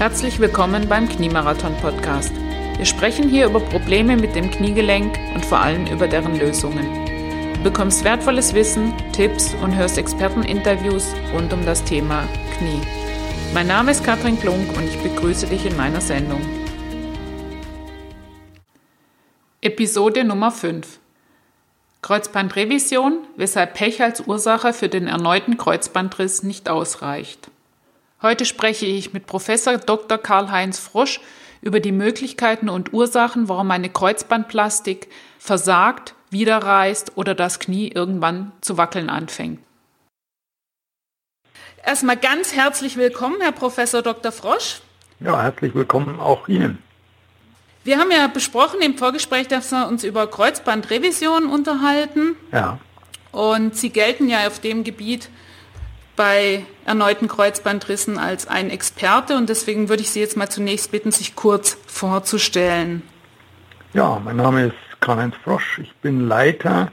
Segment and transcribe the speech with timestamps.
[0.00, 2.32] Herzlich willkommen beim Kniemarathon Podcast.
[2.78, 6.86] Wir sprechen hier über Probleme mit dem Kniegelenk und vor allem über deren Lösungen.
[7.56, 12.26] Du bekommst wertvolles Wissen, Tipps und hörst Experteninterviews rund um das Thema
[12.56, 12.80] Knie.
[13.52, 16.40] Mein Name ist Katrin Klunk und ich begrüße dich in meiner Sendung.
[19.60, 20.98] Episode Nummer 5
[22.00, 27.50] Kreuzbandrevision, weshalb Pech als Ursache für den erneuten Kreuzbandriss nicht ausreicht.
[28.22, 30.18] Heute spreche ich mit Professor Dr.
[30.18, 31.20] Karl-Heinz Frosch
[31.62, 35.08] über die Möglichkeiten und Ursachen, warum eine Kreuzbandplastik
[35.38, 39.60] versagt, wieder reißt oder das Knie irgendwann zu wackeln anfängt.
[41.82, 44.32] Erstmal ganz herzlich willkommen, Herr Professor Dr.
[44.32, 44.82] Frosch.
[45.20, 46.78] Ja, herzlich willkommen auch Ihnen.
[47.84, 52.36] Wir haben ja besprochen im Vorgespräch, dass wir uns über Kreuzbandrevision unterhalten.
[52.52, 52.78] Ja.
[53.32, 55.30] Und Sie gelten ja auf dem Gebiet
[56.16, 61.12] bei erneuten Kreuzbandrissen als ein Experte und deswegen würde ich Sie jetzt mal zunächst bitten,
[61.12, 63.02] sich kurz vorzustellen.
[63.92, 65.78] Ja, mein Name ist Karl-Heinz Frosch.
[65.78, 66.92] Ich bin Leiter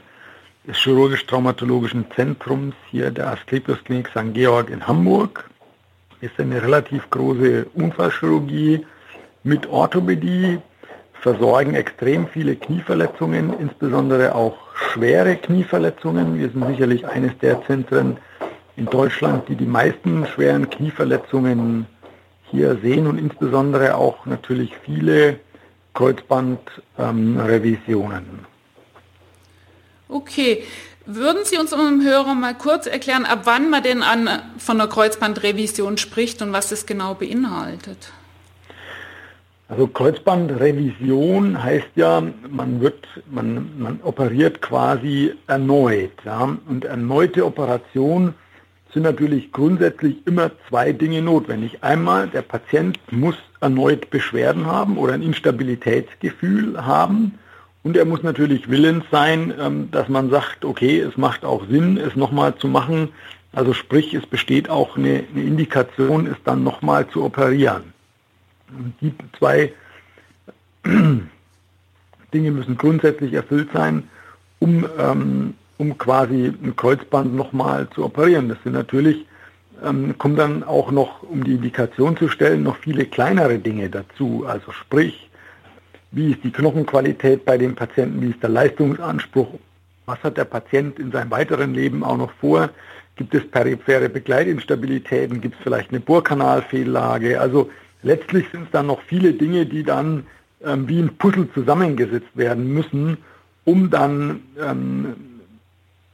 [0.66, 4.34] des chirurgisch-traumatologischen Zentrums hier der Asklepios Klinik St.
[4.34, 5.48] Georg in Hamburg.
[6.20, 8.84] Sind eine relativ große Unfallchirurgie
[9.44, 10.58] mit Orthopädie,
[11.20, 16.38] versorgen extrem viele Knieverletzungen, insbesondere auch schwere Knieverletzungen.
[16.38, 18.18] Wir sind sicherlich eines der Zentren,
[18.78, 21.86] in Deutschland, die die meisten schweren Knieverletzungen
[22.50, 25.40] hier sehen und insbesondere auch natürlich viele
[25.94, 28.24] Kreuzbandrevisionen.
[28.24, 28.46] Ähm,
[30.08, 30.62] okay.
[31.10, 34.90] Würden Sie uns unserem Hörer mal kurz erklären, ab wann man denn an, von einer
[34.90, 38.12] Kreuzbandrevision spricht und was das genau beinhaltet?
[39.68, 46.12] Also Kreuzbandrevision heißt ja, man wird, man, man operiert quasi erneut.
[46.26, 46.58] Ja?
[46.68, 48.34] Und erneute Operation
[48.92, 51.82] sind natürlich grundsätzlich immer zwei Dinge notwendig.
[51.82, 57.38] Einmal, der Patient muss erneut Beschwerden haben oder ein Instabilitätsgefühl haben.
[57.82, 61.96] Und er muss natürlich willens sein, ähm, dass man sagt, okay, es macht auch Sinn,
[61.96, 63.10] es nochmal zu machen.
[63.52, 67.92] Also sprich, es besteht auch eine, eine Indikation, es dann nochmal zu operieren.
[68.76, 69.72] Und die zwei
[72.34, 74.08] Dinge müssen grundsätzlich erfüllt sein,
[74.58, 78.48] um ähm, um quasi ein Kreuzband nochmal zu operieren.
[78.48, 79.24] Das sind natürlich,
[79.84, 84.44] ähm, kommen dann auch noch, um die Indikation zu stellen, noch viele kleinere Dinge dazu.
[84.46, 85.30] Also sprich,
[86.10, 89.48] wie ist die Knochenqualität bei dem Patienten, wie ist der Leistungsanspruch,
[90.06, 92.70] was hat der Patient in seinem weiteren Leben auch noch vor,
[93.16, 97.40] gibt es periphere Begleitinstabilitäten, gibt es vielleicht eine Bohrkanalfehllage.
[97.40, 97.70] Also
[98.02, 100.26] letztlich sind es dann noch viele Dinge, die dann
[100.64, 103.18] ähm, wie ein Puzzle zusammengesetzt werden müssen,
[103.64, 105.37] um dann ähm,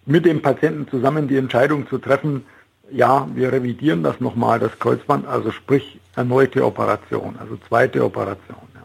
[0.07, 2.45] mit dem Patienten zusammen die Entscheidung zu treffen,
[2.91, 8.57] ja, wir revidieren das nochmal, das Kreuzband, also sprich erneute Operation, also zweite Operation.
[8.75, 8.83] Ja.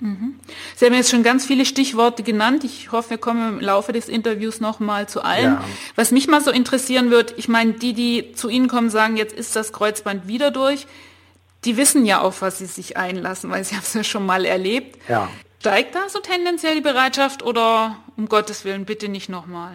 [0.00, 0.38] Mhm.
[0.74, 2.64] Sie haben jetzt schon ganz viele Stichworte genannt.
[2.64, 5.54] Ich hoffe, wir kommen im Laufe des Interviews nochmal zu allen.
[5.54, 5.64] Ja.
[5.96, 9.36] Was mich mal so interessieren wird, ich meine, die, die zu Ihnen kommen, sagen, jetzt
[9.36, 10.86] ist das Kreuzband wieder durch.
[11.64, 14.44] Die wissen ja, auf was sie sich einlassen, weil sie haben es ja schon mal
[14.44, 15.00] erlebt.
[15.08, 15.28] Ja.
[15.58, 19.72] Steigt da so tendenziell die Bereitschaft oder um Gottes Willen bitte nicht nochmal?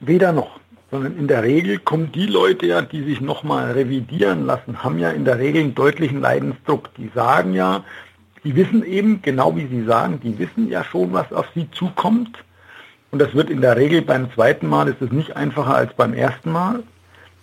[0.00, 0.60] Weder noch,
[0.90, 5.10] sondern in der Regel kommen die Leute ja, die sich nochmal revidieren lassen, haben ja
[5.10, 6.94] in der Regel einen deutlichen Leidensdruck.
[6.96, 7.84] Die sagen ja,
[8.44, 12.38] die wissen eben, genau wie Sie sagen, die wissen ja schon, was auf sie zukommt.
[13.10, 16.12] Und das wird in der Regel beim zweiten Mal, ist es nicht einfacher als beim
[16.12, 16.82] ersten Mal.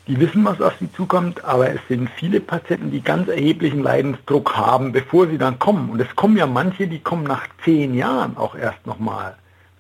[0.08, 4.56] Die wissen, was auf sie zukommt, aber es sind viele Patienten, die ganz erheblichen Leidensdruck
[4.58, 5.90] haben, bevor sie dann kommen.
[5.90, 9.38] Und es kommen ja manche, die kommen nach zehn Jahren auch erst nochmal.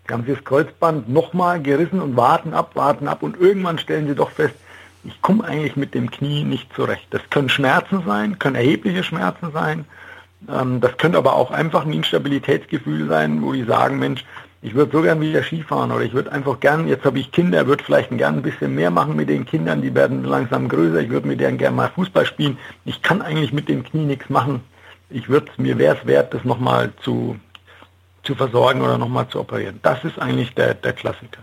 [0.09, 4.16] Haben sich das Kreuzband nochmal gerissen und warten ab, warten ab und irgendwann stellen sie
[4.16, 4.56] doch fest,
[5.03, 7.07] ich komme eigentlich mit dem Knie nicht zurecht.
[7.09, 9.85] Das können Schmerzen sein, können erhebliche Schmerzen sein.
[10.50, 14.25] Ähm, das könnte aber auch einfach ein Instabilitätsgefühl sein, wo die sagen, Mensch,
[14.63, 17.66] ich würde so gern wieder Skifahren oder ich würde einfach gern, jetzt habe ich Kinder,
[17.66, 21.09] würde vielleicht gern ein bisschen mehr machen mit den Kindern, die werden langsam größer, ich
[21.09, 22.58] würde mit denen gerne mal Fußball spielen.
[22.85, 24.61] Ich kann eigentlich mit dem Knie nichts machen.
[25.09, 27.37] Ich würde, mir wäre es wert, das nochmal zu,
[28.23, 29.79] zu versorgen oder nochmal zu operieren.
[29.84, 31.41] Das ist eigentlich der, der Klassiker.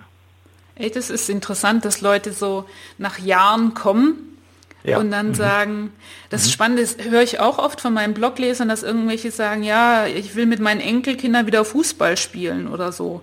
[0.77, 2.65] Ey, das ist interessant, dass Leute so
[2.99, 4.39] nach Jahren kommen
[4.85, 4.99] ja.
[4.99, 5.35] und dann mhm.
[5.35, 5.93] sagen,
[6.31, 6.51] das mhm.
[6.51, 10.47] Spannende ist, höre ich auch oft von meinen Bloglesern, dass irgendwelche sagen, ja, ich will
[10.47, 13.23] mit meinen Enkelkindern wieder Fußball spielen oder so.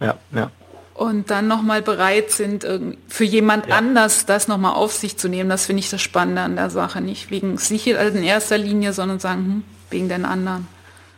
[0.00, 0.50] Ja, ja.
[0.94, 2.66] Und dann nochmal bereit sind,
[3.08, 3.76] für jemand ja.
[3.76, 5.48] anders das nochmal auf sich zu nehmen.
[5.48, 7.00] Das finde ich das Spannende an der Sache.
[7.00, 10.68] Nicht wegen sich in erster Linie, sondern sagen, hm, wegen den anderen.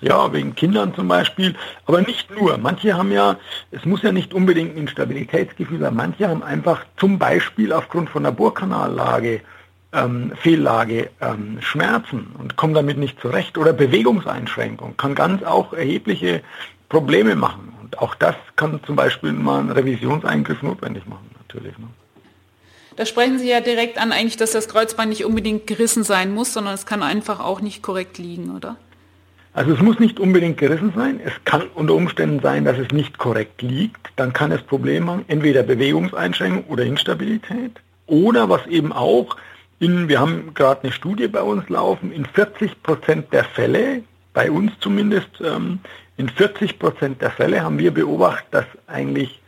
[0.05, 1.55] Ja, wegen Kindern zum Beispiel.
[1.87, 2.59] Aber nicht nur.
[2.59, 3.39] Manche haben ja,
[3.71, 5.95] es muss ja nicht unbedingt ein Stabilitätsgefühl sein.
[5.95, 9.41] Manche haben einfach zum Beispiel aufgrund von der Bohrkanallage
[9.95, 16.43] ähm, Fehllage ähm, Schmerzen und kommt damit nicht zurecht oder Bewegungseinschränkung kann ganz auch erhebliche
[16.91, 17.73] Probleme machen.
[17.81, 21.79] Und auch das kann zum Beispiel mal einen Revisionseingriff notwendig machen, natürlich.
[21.79, 21.87] Ne?
[22.97, 26.53] Da sprechen Sie ja direkt an eigentlich, dass das Kreuzband nicht unbedingt gerissen sein muss,
[26.53, 28.77] sondern es kann einfach auch nicht korrekt liegen, oder?
[29.55, 31.21] Also es muss nicht unbedingt gerissen sein.
[31.25, 34.11] Es kann unter Umständen sein, dass es nicht korrekt liegt.
[34.17, 37.81] Dann kann es Probleme haben, entweder Bewegungseinschränkung oder Instabilität.
[38.07, 39.37] Oder was eben auch,
[39.79, 44.03] in, wir haben gerade eine Studie bei uns laufen, in 40 Prozent der Fälle,
[44.33, 45.79] bei uns zumindest, ähm,
[46.17, 49.41] in 40 Prozent der Fälle haben wir beobachtet, dass eigentlich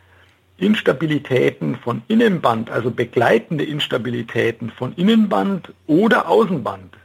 [0.57, 6.95] Instabilitäten von Innenband, also begleitende Instabilitäten von Innenband oder Außenband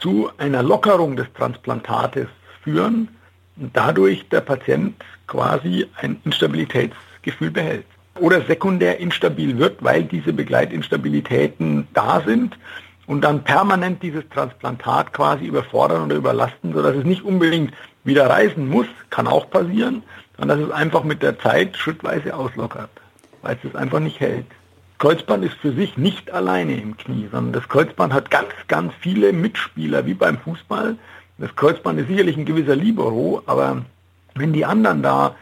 [0.00, 2.28] zu einer Lockerung des Transplantates
[2.62, 3.08] führen
[3.56, 4.94] und dadurch der Patient
[5.26, 7.86] quasi ein Instabilitätsgefühl behält.
[8.20, 12.58] Oder sekundär instabil wird, weil diese Begleitinstabilitäten da sind
[13.06, 17.72] und dann permanent dieses Transplantat quasi überfordern oder überlasten, sodass es nicht unbedingt
[18.04, 20.02] wieder reisen muss, kann auch passieren,
[20.36, 22.90] sondern dass es einfach mit der Zeit schrittweise auslockert,
[23.42, 24.46] weil es es einfach nicht hält.
[24.98, 29.32] Kreuzband ist für sich nicht alleine im Knie, sondern das Kreuzband hat ganz, ganz viele
[29.32, 30.96] Mitspieler, wie beim Fußball.
[31.38, 33.82] Das Kreuzband ist sicherlich ein gewisser Libero, aber
[34.34, 35.36] wenn die anderen da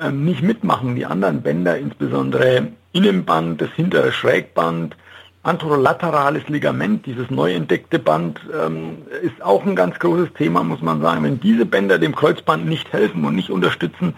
[0.00, 4.96] ähm, nicht mitmachen, die anderen Bänder, insbesondere Innenband, das hintere Schrägband,
[5.42, 11.02] anterolaterales Ligament, dieses neu entdeckte Band, ähm, ist auch ein ganz großes Thema, muss man
[11.02, 11.24] sagen.
[11.24, 14.14] Wenn diese Bänder dem Kreuzband nicht helfen und nicht unterstützen,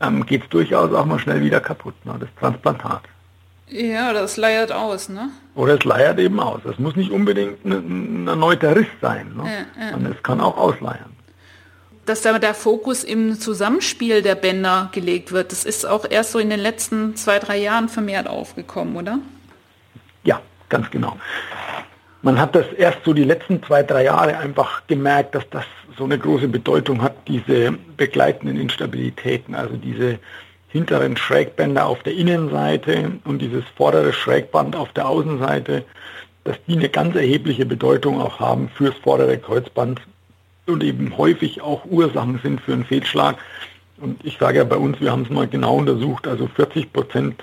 [0.00, 3.02] ähm, geht es durchaus auch mal schnell wieder kaputt, ne, das Transplantat.
[3.72, 5.30] Ja, das leiert aus, ne?
[5.54, 6.60] Oder es leiert eben aus.
[6.70, 9.44] Es muss nicht unbedingt ein, ein erneuter Riss sein, ne?
[9.78, 10.10] Ja, ja.
[10.10, 11.10] es kann auch ausleiern.
[12.04, 16.38] Dass da der Fokus im Zusammenspiel der Bänder gelegt wird, das ist auch erst so
[16.38, 19.20] in den letzten zwei, drei Jahren vermehrt aufgekommen, oder?
[20.24, 21.16] Ja, ganz genau.
[22.20, 25.64] Man hat das erst so die letzten zwei, drei Jahre einfach gemerkt, dass das
[25.96, 30.18] so eine große Bedeutung hat, diese begleitenden Instabilitäten, also diese
[30.72, 35.84] hinteren Schrägbänder auf der Innenseite und dieses vordere Schrägband auf der Außenseite,
[36.44, 40.00] dass die eine ganz erhebliche Bedeutung auch haben fürs vordere Kreuzband
[40.66, 43.36] und eben häufig auch Ursachen sind für einen Fehlschlag.
[44.00, 47.42] Und ich sage ja bei uns, wir haben es mal genau untersucht, also 40 Prozent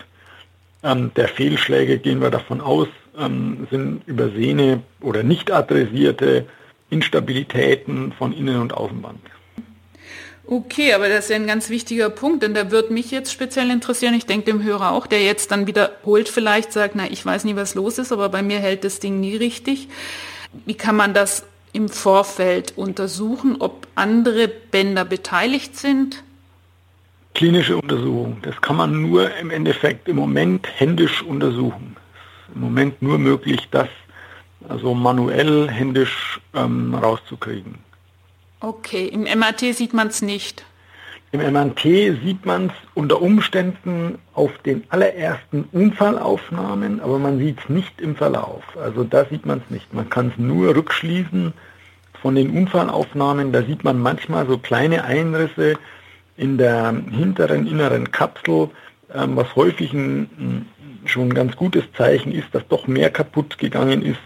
[0.83, 2.87] ähm, der Fehlschläge, gehen wir davon aus,
[3.17, 6.45] ähm, sind übersehene oder nicht adressierte
[6.89, 9.19] Instabilitäten von Innen- und Außenband.
[10.51, 13.69] Okay, aber das ist ja ein ganz wichtiger Punkt, denn da wird mich jetzt speziell
[13.69, 17.43] interessieren, ich denke dem Hörer auch, der jetzt dann wiederholt vielleicht sagt, na, ich weiß
[17.43, 19.89] nie, was los ist, aber bei mir hält das Ding nie richtig.
[20.65, 26.23] Wie kann man das im Vorfeld untersuchen, ob andere Bänder beteiligt sind?
[27.35, 31.95] Klinische Untersuchung, das kann man nur im Endeffekt im Moment händisch untersuchen.
[32.55, 33.89] Im Moment nur möglich, das
[34.67, 37.87] also manuell händisch ähm, rauszukriegen.
[38.61, 40.65] Okay, im MRT sieht man es nicht.
[41.31, 41.81] Im MRT
[42.23, 48.15] sieht man es unter Umständen auf den allerersten Unfallaufnahmen, aber man sieht es nicht im
[48.15, 48.63] Verlauf.
[48.75, 49.93] Also da sieht man es nicht.
[49.93, 51.53] Man kann es nur rückschließen
[52.21, 53.53] von den Unfallaufnahmen.
[53.53, 55.75] Da sieht man manchmal so kleine Einrisse
[56.35, 58.69] in der hinteren inneren Kapsel,
[59.13, 60.65] ähm, was häufig ein,
[61.05, 64.19] schon ein ganz gutes Zeichen ist, dass doch mehr kaputt gegangen ist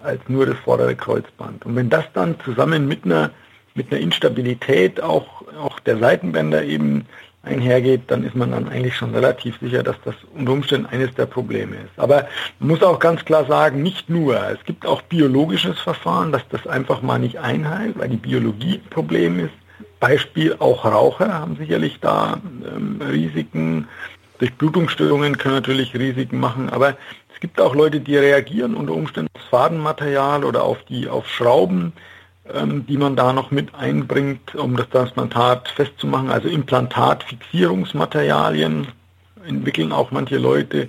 [0.00, 1.66] als nur das vordere Kreuzband.
[1.66, 3.32] Und wenn das dann zusammen mit einer
[3.76, 7.06] mit einer Instabilität auch, auch der Seitenbänder eben
[7.46, 11.26] einhergeht, dann ist man dann eigentlich schon relativ sicher, dass das unter Umständen eines der
[11.26, 11.96] Probleme ist.
[11.96, 12.26] Aber
[12.58, 14.36] man muss auch ganz klar sagen, nicht nur.
[14.50, 18.90] Es gibt auch biologisches Verfahren, dass das einfach mal nicht einheilt, weil die Biologie ein
[18.90, 19.54] Problem ist.
[20.00, 23.88] Beispiel auch Raucher haben sicherlich da ähm, Risiken.
[24.38, 26.98] Durchblutungsstörungen können natürlich Risiken machen, aber
[27.32, 31.94] es gibt auch Leute, die reagieren unter Umständen aufs Fadenmaterial oder auf die auf Schrauben
[32.88, 36.30] die man da noch mit einbringt, um das Transplantat festzumachen.
[36.30, 38.86] Also Implantatfixierungsmaterialien
[39.46, 40.88] entwickeln auch manche Leute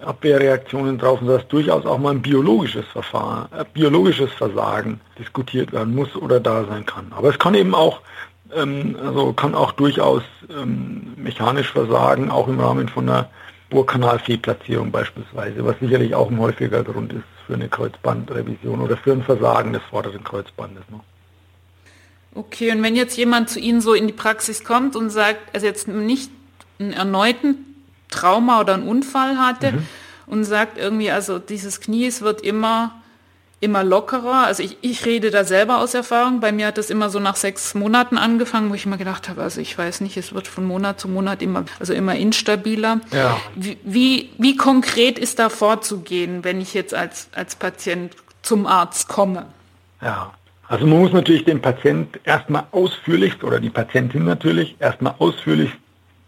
[0.00, 6.16] Abwehrreaktionen drauf, sodass durchaus auch mal ein biologisches Verfahren, äh, biologisches Versagen diskutiert werden muss
[6.16, 7.12] oder da sein kann.
[7.16, 8.00] Aber es kann eben auch
[8.54, 13.30] ähm, also kann auch durchaus ähm, mechanisch versagen, auch im Rahmen von einer
[13.72, 19.22] Burgkanalfehlplatzierung beispielsweise, was sicherlich auch ein häufiger Grund ist für eine Kreuzbandrevision oder für ein
[19.22, 20.84] Versagen des vorderen Kreuzbandes.
[20.90, 21.00] Ne?
[22.34, 25.66] Okay, und wenn jetzt jemand zu Ihnen so in die Praxis kommt und sagt, also
[25.66, 26.30] jetzt nicht
[26.78, 27.64] einen erneuten
[28.10, 29.86] Trauma oder einen Unfall hatte mhm.
[30.26, 33.01] und sagt irgendwie, also dieses Knie, es wird immer
[33.62, 34.44] immer lockerer.
[34.46, 36.40] Also ich, ich rede da selber aus Erfahrung.
[36.40, 39.42] Bei mir hat das immer so nach sechs Monaten angefangen, wo ich immer gedacht habe,
[39.42, 43.00] also ich weiß nicht, es wird von Monat zu Monat immer, also immer instabiler.
[43.12, 43.40] Ja.
[43.54, 49.08] Wie, wie, wie konkret ist da vorzugehen, wenn ich jetzt als, als Patient zum Arzt
[49.08, 49.46] komme.
[50.00, 50.32] Ja,
[50.66, 55.70] also man muss natürlich den Patient erstmal ausführlich oder die Patientin natürlich erstmal ausführlich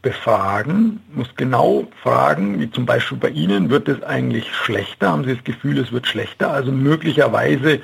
[0.05, 5.11] befragen, muss genau fragen, wie zum Beispiel bei Ihnen, wird es eigentlich schlechter?
[5.11, 6.51] Haben Sie das Gefühl, es wird schlechter?
[6.53, 7.81] Also möglicherweise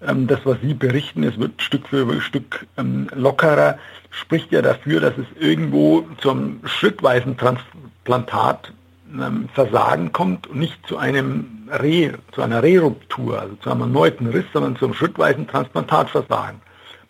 [0.00, 3.78] ähm, das, was Sie berichten, es wird Stück für Stück ähm, lockerer,
[4.10, 8.72] spricht ja dafür, dass es irgendwo zum schrittweisen Transplantat
[9.12, 14.28] ähm, Versagen kommt und nicht zu einem Re, zu einer Reruptur, also zu einem erneuten
[14.28, 16.60] Riss, sondern zum schrittweisen Transplantatversagen.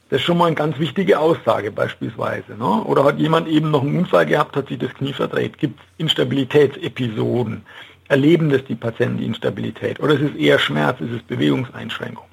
[0.09, 2.55] Das ist schon mal eine ganz wichtige Aussage beispielsweise.
[2.57, 2.85] Ne?
[2.85, 5.59] Oder hat jemand eben noch einen Unfall gehabt, hat sich das Knie verdreht?
[5.59, 7.63] Gibt es Instabilitätsepisoden?
[8.09, 9.99] Erleben das die Patienten die Instabilität?
[9.99, 12.25] Oder ist es eher Schmerz, ist es Bewegungseinschränkung?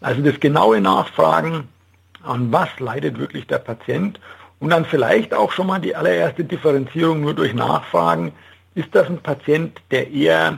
[0.00, 1.68] Also das genaue Nachfragen,
[2.22, 4.18] an was leidet wirklich der Patient
[4.58, 8.32] und dann vielleicht auch schon mal die allererste Differenzierung nur durch Nachfragen.
[8.74, 10.56] Ist das ein Patient, der eher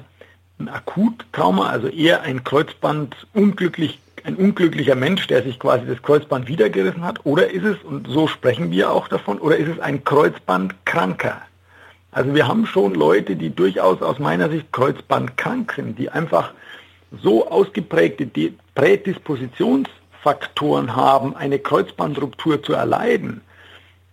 [0.60, 6.48] ein Akuttrauma, also eher ein Kreuzband unglücklich ein unglücklicher Mensch, der sich quasi das Kreuzband
[6.48, 7.20] wiedergerissen hat?
[7.24, 11.40] Oder ist es, und so sprechen wir auch davon, oder ist es ein Kreuzbandkranker?
[12.10, 16.52] Also wir haben schon Leute, die durchaus aus meiner Sicht kreuzbandkrank sind, die einfach
[17.22, 18.28] so ausgeprägte
[18.74, 23.42] Prädispositionsfaktoren haben, eine Kreuzbandruptur zu erleiden,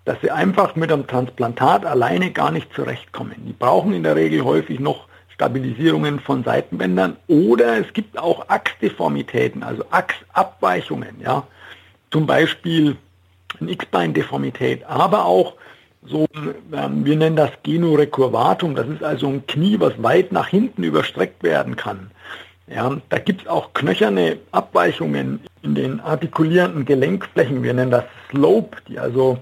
[0.05, 3.33] dass sie einfach mit einem Transplantat alleine gar nicht zurechtkommen.
[3.47, 9.63] Die brauchen in der Regel häufig noch Stabilisierungen von Seitenbändern oder es gibt auch Achsdeformitäten,
[9.63, 11.47] also Achsabweichungen, ja.
[12.11, 12.97] Zum Beispiel
[13.59, 15.55] eine X-Bein-Deformität, aber auch
[16.05, 16.27] so,
[16.73, 21.43] ähm, wir nennen das Genorecurvatum, das ist also ein Knie, was weit nach hinten überstreckt
[21.43, 22.11] werden kann.
[22.67, 28.77] Ja, da gibt es auch knöcherne Abweichungen in den artikulierenden Gelenkflächen, wir nennen das Slope,
[28.87, 29.39] die also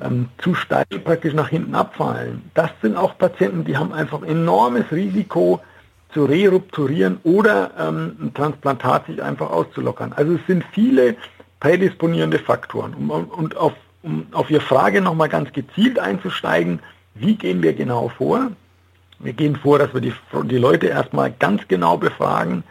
[0.00, 2.42] ähm, zu steil praktisch nach hinten abfallen.
[2.54, 5.60] Das sind auch Patienten, die haben einfach enormes Risiko
[6.12, 10.12] zu rerupturieren oder ähm, ein Transplantat sich einfach auszulockern.
[10.12, 11.16] Also es sind viele
[11.60, 12.94] prädisponierende Faktoren.
[12.94, 13.72] Um, und auf,
[14.02, 16.80] um auf Ihre Frage nochmal ganz gezielt einzusteigen,
[17.14, 18.50] wie gehen wir genau vor?
[19.18, 20.12] Wir gehen vor, dass wir die,
[20.44, 22.64] die Leute erstmal ganz genau befragen,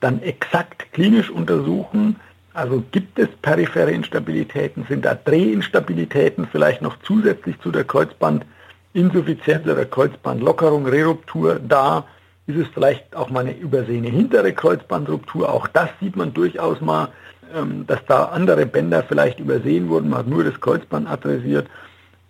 [0.00, 2.16] dann exakt klinisch untersuchen,
[2.60, 9.86] also gibt es periphere Instabilitäten, sind da Drehinstabilitäten vielleicht noch zusätzlich zu der Kreuzbandinsuffizienz oder
[9.86, 12.04] Kreuzbandlockerung, Reruptur da?
[12.46, 15.50] Ist es vielleicht auch mal eine übersehene hintere Kreuzbandruptur?
[15.50, 17.08] Auch das sieht man durchaus mal,
[17.54, 21.66] ähm, dass da andere Bänder vielleicht übersehen wurden, man hat nur das Kreuzband adressiert.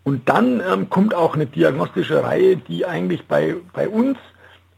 [0.05, 4.17] Und dann ähm, kommt auch eine diagnostische Reihe, die eigentlich bei, bei uns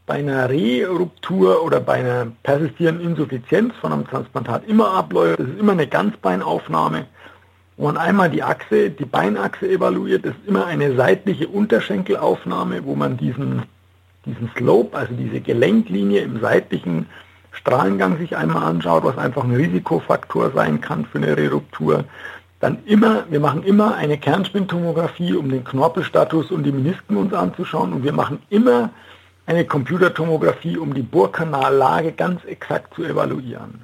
[0.05, 5.39] bei einer Reruptur oder bei einer persistierenden Insuffizienz von einem Transplantat immer abläuft.
[5.39, 7.05] Das ist immer eine Ganzbeinaufnahme.
[7.77, 13.17] Wo man einmal die Achse, die Beinachse evaluiert, ist immer eine seitliche Unterschenkelaufnahme, wo man
[13.17, 13.63] diesen,
[14.25, 17.07] diesen Slope, also diese Gelenklinie im seitlichen
[17.51, 22.03] Strahlengang sich einmal anschaut, was einfach ein Risikofaktor sein kann für eine Reruptur.
[22.59, 27.93] Dann immer, wir machen immer eine Kernspintomographie, um den Knorpelstatus und die Menisken uns anzuschauen
[27.93, 28.91] und wir machen immer
[29.45, 33.83] eine Computertomographie, um die Bohrkanallage ganz exakt zu evaluieren.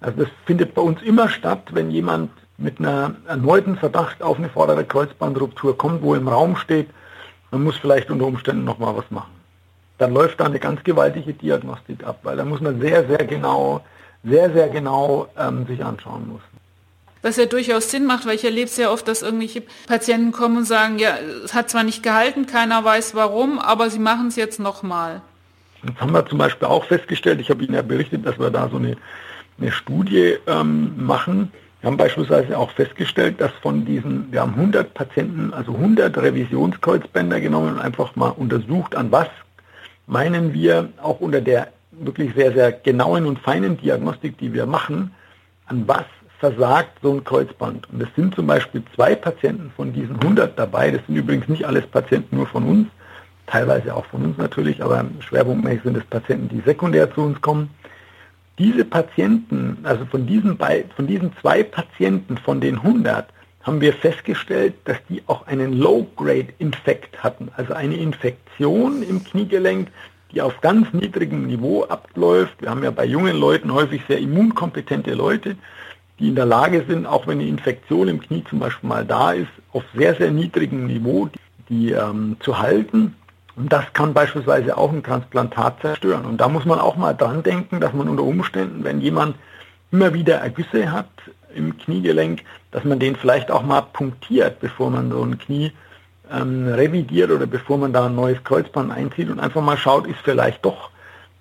[0.00, 4.48] Also das findet bei uns immer statt, wenn jemand mit einer erneuten Verdacht auf eine
[4.48, 6.88] vordere Kreuzbandruptur kommt, wo im Raum steht,
[7.50, 9.32] man muss vielleicht unter Umständen nochmal was machen.
[9.98, 13.80] Dann läuft da eine ganz gewaltige Diagnostik ab, weil da muss man sehr, sehr genau,
[14.22, 16.42] sehr, sehr genau ähm, sich anschauen muss.
[17.22, 20.64] Was ja durchaus Sinn macht, weil ich erlebe sehr oft, dass irgendwelche Patienten kommen und
[20.64, 24.60] sagen, ja, es hat zwar nicht gehalten, keiner weiß warum, aber sie machen es jetzt
[24.60, 25.20] nochmal.
[25.82, 28.68] Das haben wir zum Beispiel auch festgestellt, ich habe Ihnen ja berichtet, dass wir da
[28.68, 28.96] so eine,
[29.60, 31.52] eine Studie ähm, machen.
[31.80, 37.40] Wir haben beispielsweise auch festgestellt, dass von diesen, wir haben 100 Patienten, also 100 Revisionskreuzbänder
[37.40, 39.28] genommen und einfach mal untersucht, an was
[40.06, 45.12] meinen wir auch unter der wirklich sehr, sehr genauen und feinen Diagnostik, die wir machen,
[45.66, 46.04] an was
[46.38, 47.88] versagt so ein Kreuzband.
[47.90, 50.90] Und es sind zum Beispiel zwei Patienten von diesen 100 dabei.
[50.90, 52.88] Das sind übrigens nicht alles Patienten nur von uns,
[53.46, 57.70] teilweise auch von uns natürlich, aber schwerpunktmäßig sind es Patienten, die sekundär zu uns kommen.
[58.58, 60.58] Diese Patienten, also von diesen,
[60.96, 63.28] von diesen zwei Patienten von den 100,
[63.62, 69.88] haben wir festgestellt, dass die auch einen Low-Grade-Infekt hatten, also eine Infektion im Kniegelenk,
[70.32, 72.60] die auf ganz niedrigem Niveau abläuft.
[72.60, 75.56] Wir haben ja bei jungen Leuten häufig sehr immunkompetente Leute
[76.18, 79.32] die in der Lage sind, auch wenn eine Infektion im Knie zum Beispiel mal da
[79.32, 81.28] ist, auf sehr, sehr niedrigem Niveau
[81.68, 83.14] die, ähm, zu halten.
[83.56, 86.24] Und das kann beispielsweise auch ein Transplantat zerstören.
[86.24, 89.36] Und da muss man auch mal dran denken, dass man unter Umständen, wenn jemand
[89.90, 91.08] immer wieder Ergüsse hat
[91.54, 95.72] im Kniegelenk, dass man den vielleicht auch mal punktiert, bevor man so ein Knie
[96.30, 100.20] ähm, revidiert oder bevor man da ein neues Kreuzband einzieht und einfach mal schaut, ist
[100.22, 100.90] vielleicht doch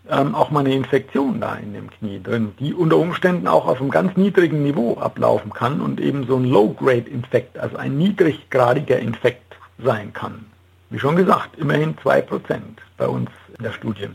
[0.09, 3.81] ähm, auch mal eine Infektion da in dem Knie drin, die unter Umständen auch auf
[3.81, 9.55] einem ganz niedrigen Niveau ablaufen kann und eben so ein Low-Grade-Infekt, also ein niedriggradiger Infekt
[9.83, 10.45] sein kann.
[10.89, 12.59] Wie schon gesagt, immerhin 2%
[12.97, 14.09] bei uns in der Studie.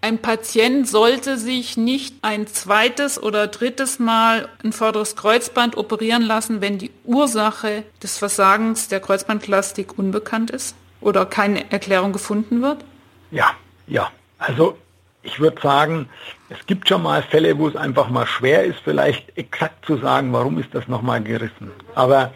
[0.00, 6.60] Ein Patient sollte sich nicht ein zweites oder drittes Mal ein vorderes Kreuzband operieren lassen,
[6.60, 12.84] wenn die Ursache des Versagens der Kreuzbandplastik unbekannt ist oder keine Erklärung gefunden wird?
[13.30, 13.52] Ja,
[13.86, 14.10] ja.
[14.46, 14.76] Also
[15.22, 16.08] ich würde sagen,
[16.50, 20.32] es gibt schon mal Fälle, wo es einfach mal schwer ist, vielleicht exakt zu sagen,
[20.32, 21.70] warum ist das nochmal gerissen.
[21.94, 22.32] Aber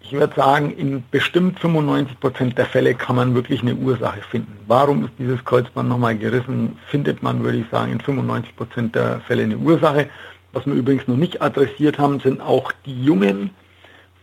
[0.00, 4.56] ich würde sagen, in bestimmt 95 Prozent der Fälle kann man wirklich eine Ursache finden.
[4.66, 9.20] Warum ist dieses Kreuzband nochmal gerissen, findet man, würde ich sagen, in 95 Prozent der
[9.20, 10.08] Fälle eine Ursache.
[10.52, 13.50] Was wir übrigens noch nicht adressiert haben, sind auch die jungen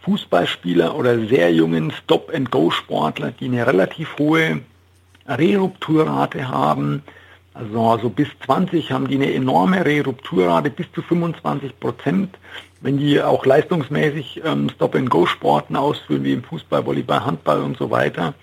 [0.02, 4.62] Fußballspieler oder sehr jungen Stop-and-Go-Sportler, die eine relativ hohe
[5.28, 7.04] Rerupturrate haben.
[7.58, 12.38] Also, also bis 20 haben die eine enorme Rerupturrate, bis zu 25 Prozent.
[12.82, 18.36] Wenn die auch leistungsmäßig ähm, Stop-and-Go-Sporten ausführen, wie im Fußball, Volleyball, Handball und so weiter,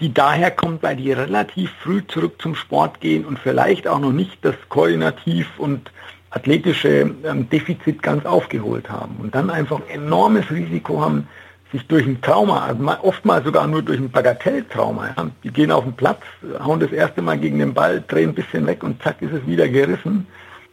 [0.00, 4.12] die daher kommt, weil die relativ früh zurück zum Sport gehen und vielleicht auch noch
[4.12, 5.90] nicht das koordinativ und
[6.30, 11.28] athletische ähm, Defizit ganz aufgeholt haben und dann einfach ein enormes Risiko haben,
[11.72, 15.84] sich durch ein Trauma, also oftmals sogar nur durch ein Bagatelltrauma, ja, die gehen auf
[15.84, 16.20] den Platz,
[16.62, 19.46] hauen das erste Mal gegen den Ball, drehen ein bisschen weg und zack ist es
[19.46, 20.26] wieder gerissen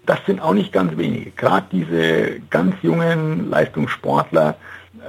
[0.09, 1.29] das sind auch nicht ganz wenige.
[1.31, 4.57] Gerade diese ganz jungen Leistungssportler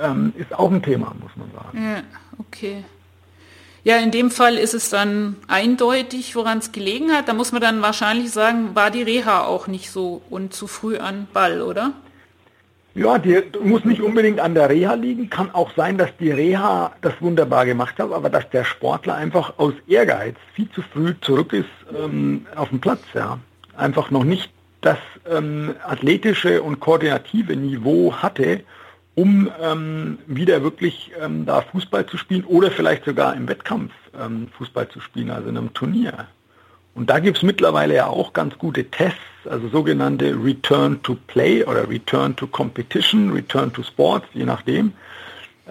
[0.03, 1.83] ähm, ist auch ein Thema, muss man sagen.
[1.83, 2.03] Ja,
[2.39, 2.85] okay.
[3.83, 7.29] Ja, in dem Fall ist es dann eindeutig, woran es gelegen hat.
[7.29, 10.99] Da muss man dann wahrscheinlich sagen, war die Reha auch nicht so und zu früh
[10.99, 11.95] an Ball, oder?
[12.95, 15.31] Ja, die muss nicht unbedingt an der Reha liegen.
[15.31, 19.59] Kann auch sein, dass die Reha das wunderbar gemacht hat, aber dass der Sportler einfach
[19.59, 23.03] aus Ehrgeiz viel zu früh zurück ist ähm, auf dem Platz.
[23.15, 23.39] Ja.
[23.77, 24.99] Einfach noch nicht das
[25.31, 28.61] ähm, athletische und koordinative Niveau hatte,
[29.15, 34.49] um ähm, wieder wirklich ähm, da Fußball zu spielen oder vielleicht sogar im Wettkampf ähm,
[34.57, 36.27] Fußball zu spielen, also in einem Turnier.
[36.95, 41.65] Und da gibt es mittlerweile ja auch ganz gute Tests, also sogenannte Return to Play
[41.65, 44.93] oder Return to Competition, Return to Sports, je nachdem.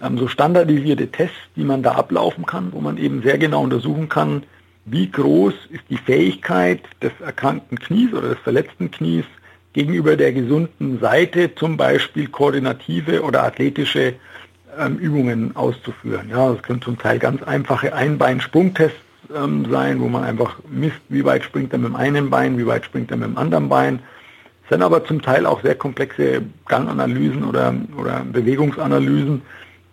[0.01, 4.09] Ähm, so standardisierte Tests, die man da ablaufen kann, wo man eben sehr genau untersuchen
[4.09, 4.43] kann,
[4.85, 9.25] wie groß ist die Fähigkeit des erkrankten Knies oder des verletzten Knies
[9.73, 14.15] gegenüber der gesunden Seite zum Beispiel koordinative oder athletische
[14.77, 16.29] ähm, Übungen auszuführen.
[16.29, 21.25] Ja, das können zum Teil ganz einfache Einbein-Sprungtests ähm, sein, wo man einfach misst, wie
[21.25, 23.99] weit springt er mit dem einen Bein, wie weit springt er mit dem anderen Bein.
[24.63, 29.41] Es sind aber zum Teil auch sehr komplexe Ganganalysen oder, oder Bewegungsanalysen,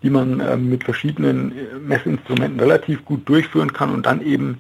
[0.03, 4.59] die man ähm, mit verschiedenen äh, Messinstrumenten relativ gut durchführen kann und dann eben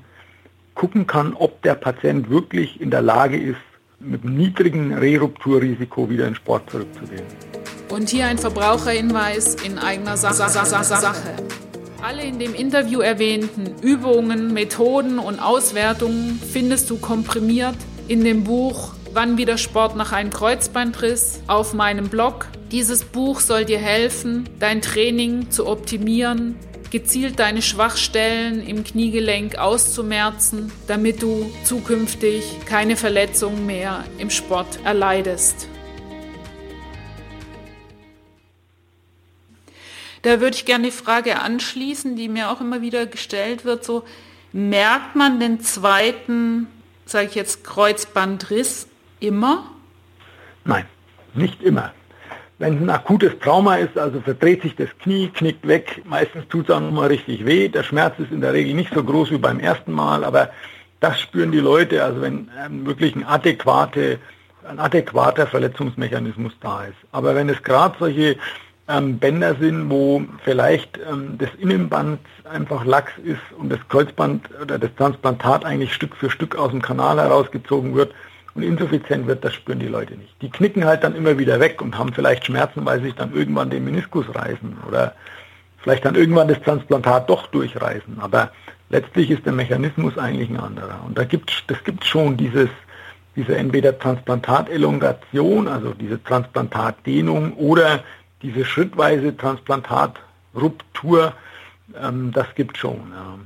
[0.75, 3.61] gucken kann, ob der Patient wirklich in der Lage ist,
[3.99, 7.25] mit einem niedrigen Rerupturrisiko wieder in Sport zurückzugehen.
[7.89, 11.35] Und hier ein Verbraucherhinweis in eigener Sa Sa Sa Sache.
[12.07, 17.75] Alle in dem Interview erwähnten Übungen, Methoden und Auswertungen findest du komprimiert
[18.07, 22.47] in dem Buch Wann wieder Sport nach einem Kreuzbandriss auf meinem Blog.
[22.71, 26.55] Dieses Buch soll dir helfen, dein Training zu optimieren
[26.93, 35.67] gezielt deine Schwachstellen im Kniegelenk auszumerzen, damit du zukünftig keine Verletzungen mehr im Sport erleidest.
[40.27, 44.03] Da würde ich gerne die Frage anschließen, die mir auch immer wieder gestellt wird, so
[44.53, 46.67] merkt man den zweiten,
[47.05, 48.89] sage ich jetzt, Kreuzbandriss
[49.21, 49.71] immer?
[50.65, 50.85] Nein,
[51.35, 51.93] nicht immer.
[52.59, 56.69] Wenn es ein akutes Trauma ist, also verdreht sich das Knie, knickt weg, meistens tut
[56.69, 57.69] es auch nochmal richtig weh.
[57.69, 60.51] Der Schmerz ist in der Regel nicht so groß wie beim ersten Mal, aber
[60.99, 64.19] das spüren die Leute, also wenn ähm, wirklich ein, adäquate,
[64.69, 66.99] ein adäquater Verletzungsmechanismus da ist.
[67.13, 68.37] Aber wenn es gerade solche
[68.89, 74.79] ähm, Bänder sind, wo vielleicht ähm, das Innenband einfach lax ist und das Kreuzband oder
[74.79, 78.13] das Transplantat eigentlich Stück für Stück aus dem Kanal herausgezogen wird,
[78.57, 80.35] und insuffizient wird, das spüren die Leute nicht.
[80.41, 83.35] Die knicken halt dann immer wieder weg und haben vielleicht Schmerzen, weil sie sich dann
[83.35, 85.15] irgendwann den Meniskus reißen oder
[85.79, 88.19] vielleicht dann irgendwann das Transplantat doch durchreißen.
[88.19, 88.51] Aber
[88.89, 91.01] letztlich ist der Mechanismus eigentlich ein anderer.
[91.07, 92.71] Und da gibt das gibt schon dieses,
[93.37, 98.03] diese entweder Transplantatelongation, also diese Transplantatdehnung oder
[98.47, 101.35] diese schrittweise Transplantatruptur,
[102.01, 103.13] ähm, das gibt schon.
[103.13, 103.39] Ja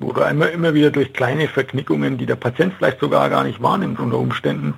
[0.00, 3.98] oder immer, immer wieder durch kleine Verknickungen, die der Patient vielleicht sogar gar nicht wahrnimmt
[3.98, 4.74] unter Umständen,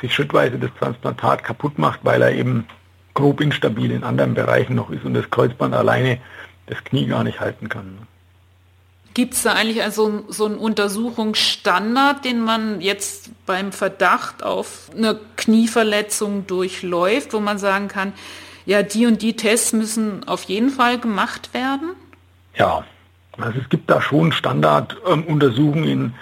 [0.00, 2.66] sich schrittweise das Transplantat kaputt macht, weil er eben
[3.14, 6.18] grob instabil in anderen Bereichen noch ist und das Kreuzband alleine
[6.66, 7.98] das Knie gar nicht halten kann.
[9.14, 15.20] Gibt es da eigentlich also so einen Untersuchungsstandard, den man jetzt beim Verdacht auf eine
[15.36, 18.14] Knieverletzung durchläuft, wo man sagen kann,
[18.66, 21.90] ja, die und die Tests müssen auf jeden Fall gemacht werden?
[22.56, 22.84] Ja,
[23.38, 26.14] also es gibt da schon Standarduntersuchungen,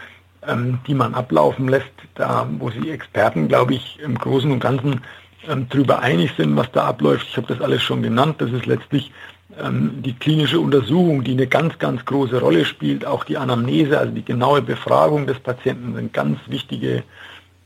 [0.46, 5.02] ähm, die man ablaufen lässt, da wo sich Experten, glaube ich, im Großen und Ganzen
[5.48, 7.26] ähm, darüber einig sind, was da abläuft.
[7.28, 8.36] Ich habe das alles schon genannt.
[8.38, 9.12] Das ist letztlich
[9.58, 13.04] ähm, die klinische Untersuchung, die eine ganz, ganz große Rolle spielt.
[13.04, 17.02] Auch die Anamnese, also die genaue Befragung des Patienten sind ganz wichtige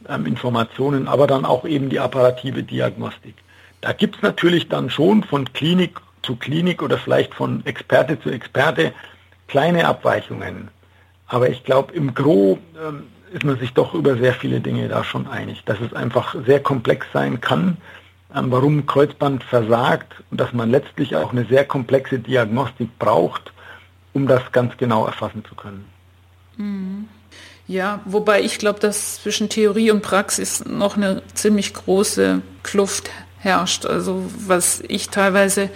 [0.09, 3.35] ähm, Informationen, aber dann auch eben die apparative Diagnostik.
[3.85, 8.31] Da gibt es natürlich dann schon von Klinik zu Klinik oder vielleicht von Experte zu
[8.31, 8.95] Experte
[9.47, 10.69] kleine Abweichungen.
[11.27, 15.05] Aber ich glaube, im Gro ähm, ist man sich doch über sehr viele Dinge da
[15.05, 17.77] schon einig, dass es einfach sehr komplex sein kann,
[18.35, 23.53] ähm, warum Kreuzband versagt und dass man letztlich auch eine sehr komplexe Diagnostik braucht,
[24.15, 25.85] um das ganz genau erfassen zu können.
[26.57, 27.09] Mhm.
[27.67, 33.11] Ja, wobei ich glaube, dass zwischen Theorie und Praxis noch eine ziemlich große Kluft
[33.45, 33.87] herrscht.
[33.87, 35.71] Also was ich teilweise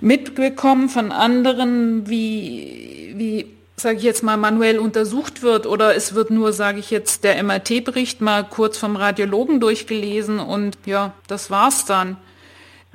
[0.00, 3.46] mitbekomme von anderen, wie, wie
[3.76, 7.42] sage ich jetzt mal, manuell untersucht wird oder es wird nur, sage ich jetzt, der
[7.42, 12.16] MRT-Bericht mal kurz vom Radiologen durchgelesen und ja, das war's dann.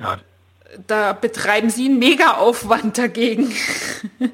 [0.00, 0.18] Ja.
[0.86, 3.52] Da betreiben Sie einen Mega-Aufwand dagegen.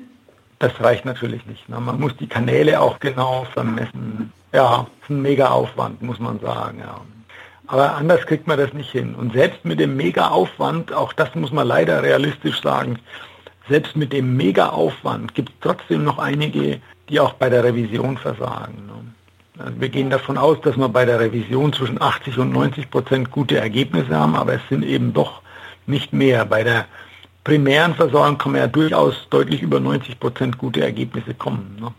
[0.61, 1.69] Das reicht natürlich nicht.
[1.69, 1.79] Ne?
[1.79, 4.33] Man muss die Kanäle auch genau vermessen.
[4.53, 6.81] Ja, ist ein Mega-Aufwand, muss man sagen.
[6.81, 7.01] Ja.
[7.69, 9.15] Aber anders kriegt man das nicht hin.
[9.15, 12.99] Und selbst mit dem Mega-Aufwand, auch das muss man leider realistisch sagen,
[13.69, 18.87] selbst mit dem Mega-Aufwand gibt es trotzdem noch einige, die auch bei der Revision versagen.
[18.87, 19.65] Ne?
[19.65, 23.31] Also wir gehen davon aus, dass wir bei der Revision zwischen 80 und 90 Prozent
[23.31, 25.43] gute Ergebnisse haben, aber es sind eben doch
[25.87, 26.47] nicht mehr.
[26.47, 26.87] Bei der
[27.45, 31.77] primären Versorgung kann man ja durchaus deutlich über 90 Prozent gute Ergebnisse kommen.
[31.79, 31.93] Ne?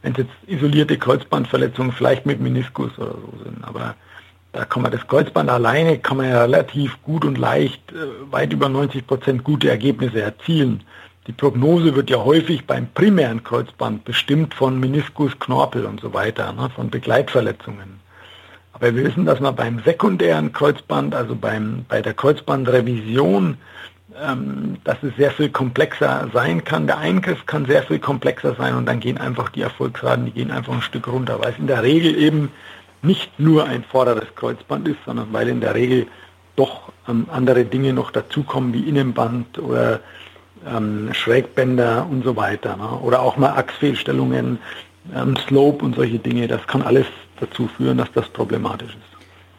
[0.00, 3.96] Wenn es jetzt isolierte Kreuzbandverletzungen vielleicht mit Meniskus oder so sind, aber
[4.52, 8.52] da kann man das Kreuzband alleine, kann man ja relativ gut und leicht äh, weit
[8.52, 10.82] über 90 Prozent gute Ergebnisse erzielen.
[11.26, 16.52] Die Prognose wird ja häufig beim primären Kreuzband bestimmt von Meniskus, Knorpel und so weiter,
[16.52, 18.00] ne, von Begleitverletzungen.
[18.72, 23.58] Aber wir wissen, dass man beim sekundären Kreuzband, also beim, bei der Kreuzbandrevision,
[24.20, 26.86] ähm, dass es sehr viel komplexer sein kann.
[26.86, 30.50] Der Eingriff kann sehr viel komplexer sein und dann gehen einfach die Erfolgsraten, die gehen
[30.50, 32.50] einfach ein Stück runter, weil es in der Regel eben
[33.02, 36.06] nicht nur ein vorderes Kreuzband ist, sondern weil in der Regel
[36.56, 40.00] doch ähm, andere Dinge noch dazukommen wie Innenband oder
[40.66, 42.76] ähm, Schrägbänder und so weiter.
[42.76, 42.88] Ne?
[43.00, 44.58] Oder auch mal Achsfehlstellungen,
[45.14, 46.48] ähm, Slope und solche Dinge.
[46.48, 47.06] Das kann alles
[47.40, 49.10] dazu führen, dass das problematisch ist.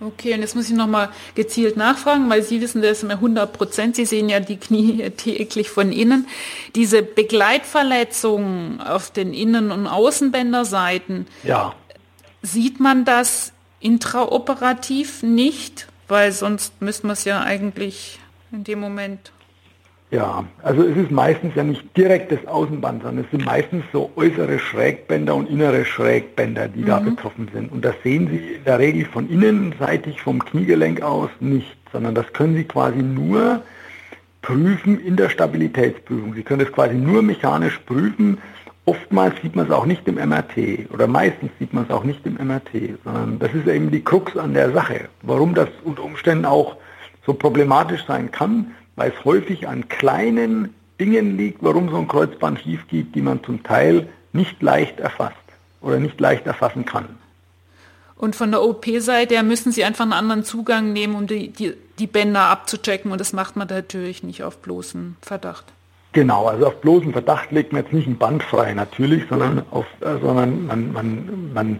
[0.03, 3.95] Okay, und jetzt muss ich nochmal gezielt nachfragen, weil Sie wissen das immer 100 Prozent.
[3.95, 6.27] Sie sehen ja die Knie täglich von innen.
[6.73, 11.75] Diese Begleitverletzungen auf den Innen- und Außenbänderseiten, ja.
[12.41, 15.87] Sieht man das intraoperativ nicht?
[16.07, 18.19] Weil sonst müsste man es ja eigentlich
[18.51, 19.31] in dem Moment
[20.11, 24.11] ja, also es ist meistens ja nicht direkt das Außenband, sondern es sind meistens so
[24.17, 26.85] äußere Schrägbänder und innere Schrägbänder, die mhm.
[26.85, 27.71] da betroffen sind.
[27.71, 32.31] Und das sehen Sie in der Regel von innenseitig vom Kniegelenk aus nicht, sondern das
[32.33, 33.61] können Sie quasi nur
[34.41, 36.33] prüfen in der Stabilitätsprüfung.
[36.33, 38.39] Sie können das quasi nur mechanisch prüfen.
[38.85, 42.25] Oftmals sieht man es auch nicht im MRT oder meistens sieht man es auch nicht
[42.25, 46.45] im MRT, sondern das ist eben die Krux an der Sache, warum das unter Umständen
[46.45, 46.77] auch
[47.25, 52.59] so problematisch sein kann weil es häufig an kleinen Dingen liegt, warum so ein Kreuzband
[52.59, 55.35] schief geht, die man zum Teil nicht leicht erfasst
[55.81, 57.17] oder nicht leicht erfassen kann.
[58.15, 61.73] Und von der OP-Seite her müssen Sie einfach einen anderen Zugang nehmen, um die, die,
[61.97, 63.11] die Bänder abzuchecken.
[63.11, 65.65] Und das macht man natürlich nicht auf bloßen Verdacht.
[66.13, 69.85] Genau, also auf bloßen Verdacht legt man jetzt nicht ein Band frei natürlich, sondern, auf,
[70.01, 71.79] äh, sondern man, man, man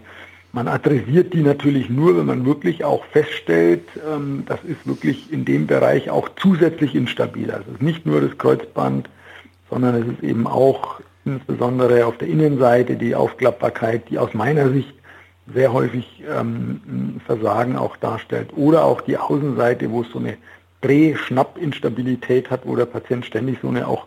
[0.52, 5.44] man adressiert die natürlich nur, wenn man wirklich auch feststellt, ähm, das ist wirklich in
[5.44, 7.50] dem Bereich auch zusätzlich instabil.
[7.50, 9.08] Also es ist nicht nur das Kreuzband,
[9.70, 14.92] sondern es ist eben auch insbesondere auf der Innenseite die Aufklappbarkeit, die aus meiner Sicht
[15.54, 18.50] sehr häufig ähm, Versagen auch darstellt.
[18.54, 20.36] Oder auch die Außenseite, wo es so eine
[20.82, 24.06] Dreh-Schnapp-Instabilität hat, wo der Patient ständig so eine auch,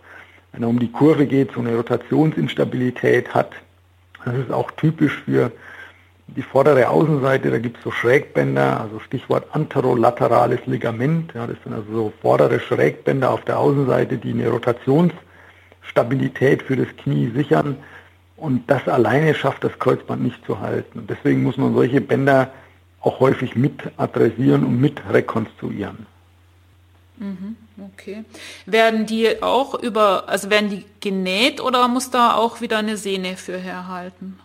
[0.55, 3.51] wenn er um die Kurve geht, so eine Rotationsinstabilität hat.
[4.23, 5.51] Das ist auch typisch für
[6.27, 11.33] die vordere Außenseite, da gibt es so Schrägbänder, also Stichwort anterolaterales Ligament.
[11.35, 16.87] Ja, das sind also so vordere Schrägbänder auf der Außenseite, die eine Rotationsstabilität für das
[16.97, 17.77] Knie sichern.
[18.37, 20.99] Und das alleine schafft das Kreuzband nicht zu halten.
[20.99, 22.51] Und deswegen muss man solche Bänder
[23.01, 26.07] auch häufig mit adressieren und mit rekonstruieren.
[27.17, 27.55] Mhm,
[27.93, 28.25] okay.
[28.65, 33.37] Werden die auch über, also werden die genäht oder muss da auch wieder eine Sehne
[33.37, 34.39] für herhalten?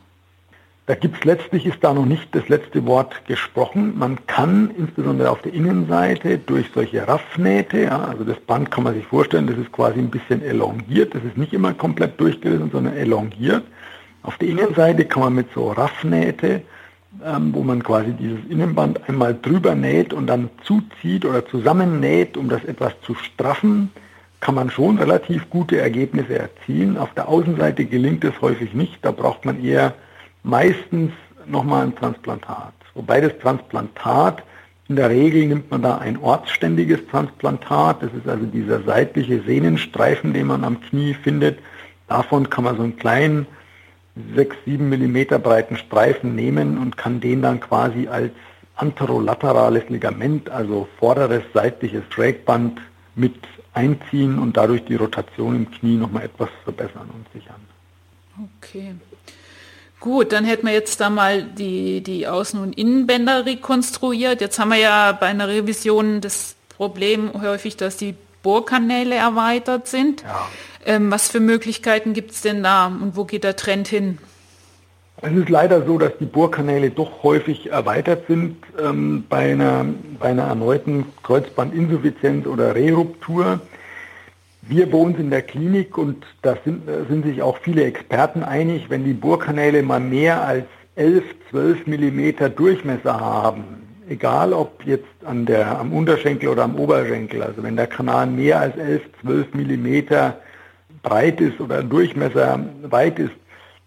[0.86, 3.96] Da gibt es letztlich, ist da noch nicht das letzte Wort gesprochen.
[3.96, 8.94] Man kann insbesondere auf der Innenseite durch solche Raffnähte, ja, also das Band kann man
[8.94, 12.96] sich vorstellen, das ist quasi ein bisschen elongiert, das ist nicht immer komplett durchgerissen, sondern
[12.96, 13.62] elongiert.
[14.24, 16.62] Auf der Innenseite kann man mit so Raffnähte,
[17.24, 22.48] ähm, wo man quasi dieses Innenband einmal drüber näht und dann zuzieht oder zusammennäht, um
[22.48, 23.90] das etwas zu straffen,
[24.40, 26.96] kann man schon relativ gute Ergebnisse erzielen.
[26.96, 29.94] Auf der Außenseite gelingt es häufig nicht, da braucht man eher
[30.42, 31.12] meistens
[31.46, 32.72] nochmal ein Transplantat.
[32.94, 34.42] Wobei das Transplantat,
[34.88, 40.32] in der Regel nimmt man da ein ortsständiges Transplantat, das ist also dieser seitliche Sehnenstreifen,
[40.32, 41.58] den man am Knie findet.
[42.08, 43.46] Davon kann man so einen kleinen
[44.34, 48.32] 6, 7 Millimeter breiten Streifen nehmen und kann den dann quasi als
[48.76, 52.80] anterolaterales Ligament, also vorderes seitliches Schrägband
[53.14, 53.36] mit
[53.72, 57.60] einziehen und dadurch die Rotation im Knie nochmal etwas verbessern und sichern.
[58.58, 58.94] Okay.
[60.00, 64.40] Gut, dann hätten wir jetzt da mal die, die Außen- und Innenbänder rekonstruiert.
[64.40, 70.22] Jetzt haben wir ja bei einer Revision das Problem häufig, dass die Bohrkanäle erweitert sind.
[70.22, 70.48] Ja.
[70.86, 74.18] Ähm, was für Möglichkeiten gibt es denn da und wo geht der Trend hin?
[75.22, 79.84] Es ist leider so, dass die Bohrkanäle doch häufig erweitert sind ähm, bei, einer,
[80.18, 83.60] bei einer erneuten Kreuzbandinsuffizienz oder Reruptur.
[84.62, 88.88] Wir bei uns in der Klinik, und da sind, sind sich auch viele Experten einig,
[88.88, 95.46] wenn die Bohrkanäle mal mehr als 11, 12 Millimeter Durchmesser haben, egal ob jetzt an
[95.46, 100.38] der, am Unterschenkel oder am Oberschenkel, also wenn der Kanal mehr als 11, 12 Millimeter
[101.02, 103.32] breit ist oder Durchmesser weit ist,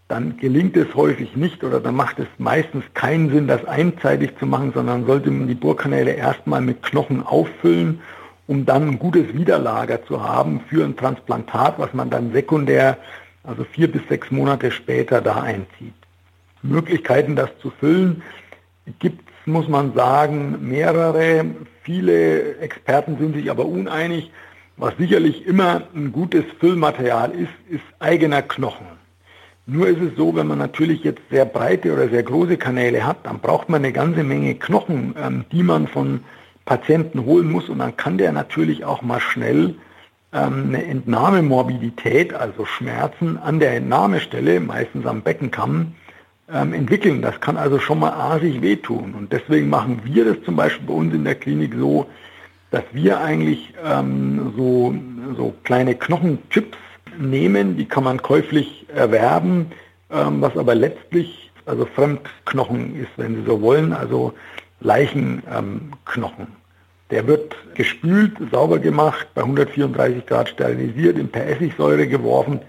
[0.07, 4.47] dann gelingt es häufig nicht oder dann macht es meistens keinen Sinn, das einseitig zu
[4.47, 7.99] machen, sondern sollte man die Bohrkanäle erstmal mit Knochen auffüllen
[8.47, 12.97] um dann ein gutes Widerlager zu haben für ein Transplantat, was man dann sekundär,
[13.43, 15.93] also vier bis sechs Monate später da einzieht.
[16.62, 18.21] Möglichkeiten, das zu füllen,
[18.99, 21.45] gibt es, muss man sagen, mehrere.
[21.84, 24.32] Viele Experten sind sich aber uneinig.
[24.77, 28.88] Was sicherlich immer ein gutes Füllmaterial ist, ist eigener Knochen.
[29.65, 33.25] Nur ist es so, wenn man natürlich jetzt sehr breite oder sehr große Kanäle hat,
[33.25, 36.21] dann braucht man eine ganze Menge Knochen, ähm, die man von
[36.65, 39.75] Patienten holen muss und dann kann der natürlich auch mal schnell
[40.34, 45.93] ähm, eine Entnahmemorbidität, also Schmerzen an der Entnahmestelle, meistens am Beckenkamm,
[46.53, 47.21] ähm, entwickeln.
[47.21, 49.13] Das kann also schon mal asig wehtun.
[49.15, 52.05] Und deswegen machen wir das zum Beispiel bei uns in der Klinik so,
[52.71, 54.95] dass wir eigentlich ähm, so,
[55.37, 56.77] so kleine Knochenchips
[57.17, 59.71] nehmen, die kann man käuflich erwerben,
[60.11, 63.93] ähm, was aber letztlich also Fremdknochen ist, wenn Sie so wollen.
[63.93, 64.33] Also
[64.81, 66.47] Leichenknochen.
[67.09, 72.59] Der wird gespült, sauber gemacht, bei 134 Grad sterilisiert, in per Essigsäure geworfen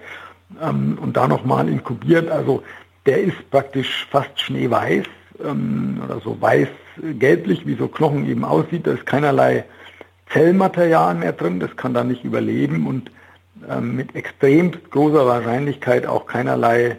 [0.62, 2.30] ähm, und da nochmal inkubiert.
[2.30, 2.62] Also
[3.06, 5.04] der ist praktisch fast schneeweiß
[5.44, 8.86] ähm, oder so weiß-gelblich, wie so Knochen eben aussieht.
[8.86, 9.64] Da ist keinerlei
[10.32, 13.10] Zellmaterial mehr drin, das kann da nicht überleben und
[13.68, 16.96] ähm, mit extrem großer Wahrscheinlichkeit auch keinerlei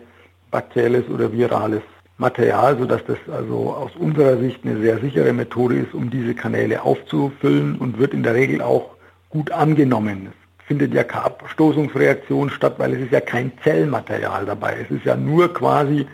[0.51, 1.81] bakterielles oder virales
[2.17, 6.81] Material, sodass das also aus unserer Sicht eine sehr sichere Methode ist, um diese Kanäle
[6.83, 8.95] aufzufüllen und wird in der Regel auch
[9.29, 10.31] gut angenommen.
[10.67, 14.77] Findet ja keine Abstoßungsreaktion statt, weil es ist ja kein Zellmaterial dabei.
[14.83, 16.07] Es ist ja nur quasi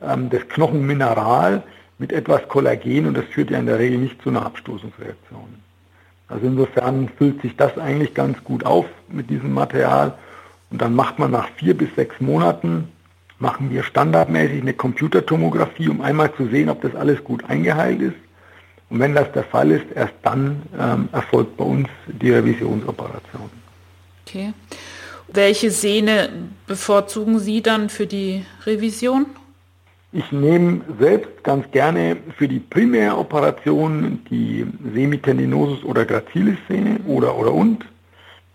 [0.00, 1.62] ähm, das Knochenmineral
[1.98, 5.54] mit etwas Kollagen und das führt ja in der Regel nicht zu einer Abstoßungsreaktion.
[6.28, 10.14] Also insofern füllt sich das eigentlich ganz gut auf mit diesem Material
[10.70, 12.88] und dann macht man nach vier bis sechs Monaten
[13.42, 18.16] machen wir standardmäßig eine Computertomographie, um einmal zu sehen, ob das alles gut eingeheilt ist.
[18.88, 23.50] Und wenn das der Fall ist, erst dann ähm, erfolgt bei uns die Revisionsoperation.
[24.32, 24.54] Okay.
[25.28, 26.30] Welche Sehne
[26.66, 29.26] bevorzugen Sie dann für die Revision?
[30.12, 37.84] Ich nehme selbst ganz gerne für die Primäroperation die Semitendinosus oder Gracilis-Sehne oder oder und.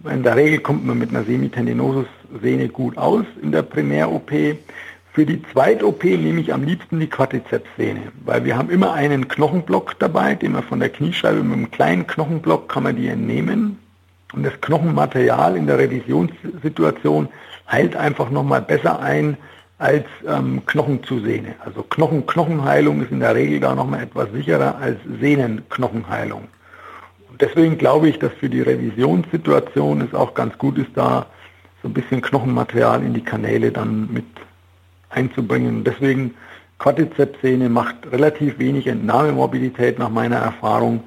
[0.03, 4.31] In der Regel kommt man mit einer Semitendinosus-Sehne gut aus in der Primär-OP.
[5.13, 9.99] Für die Zweit-OP nehme ich am liebsten die Quadrizeps-Sehne, weil wir haben immer einen Knochenblock
[9.99, 13.77] dabei, den man von der Kniescheibe mit einem kleinen Knochenblock kann man die entnehmen.
[14.33, 17.29] Und das Knochenmaterial in der Revisionssituation
[17.69, 19.37] heilt einfach nochmal besser ein
[19.79, 21.55] als ähm, Knochen zu Sehne.
[21.63, 26.47] Also Knochen-Knochenheilung ist in der Regel da nochmal etwas sicherer als Sehnenknochenheilung
[27.39, 31.27] deswegen glaube ich, dass für die Revisionssituation es auch ganz gut ist, da
[31.81, 34.25] so ein bisschen Knochenmaterial in die Kanäle dann mit
[35.09, 35.77] einzubringen.
[35.77, 36.33] Und deswegen
[36.79, 41.03] Quadrizepssehne macht relativ wenig Entnahmemobilität nach meiner Erfahrung.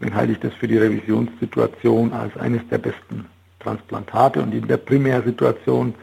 [0.00, 3.26] Deswegen halte ich das für die Revisionssituation als eines der besten
[3.58, 5.94] Transplantate und in der Primärsituation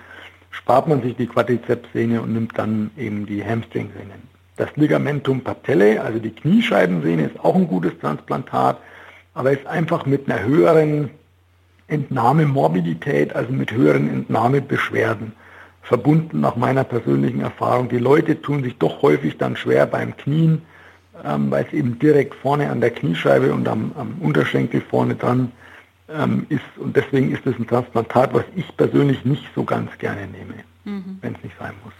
[0.52, 4.36] spart man sich die Quadrizepssehne und nimmt dann eben die Hamstring-Sehnen.
[4.58, 8.80] Das Ligamentum patellae, also die Kniescheibensehne, ist auch ein gutes Transplantat,
[9.34, 11.10] aber ist einfach mit einer höheren
[11.88, 15.34] Entnahmemorbidität, also mit höheren Entnahmebeschwerden
[15.82, 17.90] verbunden nach meiner persönlichen Erfahrung.
[17.90, 20.64] Die Leute tun sich doch häufig dann schwer beim Knien,
[21.26, 25.52] ähm, weil es eben direkt vorne an der Kniescheibe und am, am Unterschenkel vorne dran
[26.08, 26.62] ähm, ist.
[26.78, 31.18] Und deswegen ist es ein Transplantat, was ich persönlich nicht so ganz gerne nehme, mhm.
[31.22, 31.94] wenn es nicht sein muss.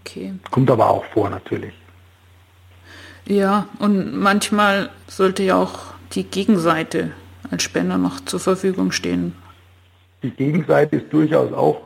[0.00, 0.34] Okay.
[0.50, 1.74] Kommt aber auch vor natürlich.
[3.26, 7.12] Ja, und manchmal sollte ja auch die Gegenseite
[7.50, 9.34] als Spender noch zur Verfügung stehen.
[10.22, 11.82] Die Gegenseite ist durchaus auch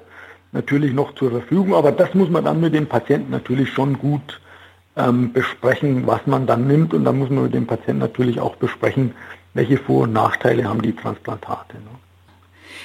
[0.53, 4.40] natürlich noch zur Verfügung, aber das muss man dann mit dem Patienten natürlich schon gut
[4.96, 8.56] ähm, besprechen, was man dann nimmt und dann muss man mit dem Patienten natürlich auch
[8.56, 9.14] besprechen,
[9.54, 11.76] welche Vor- und Nachteile haben die Transplantate.
[11.76, 11.90] Ne?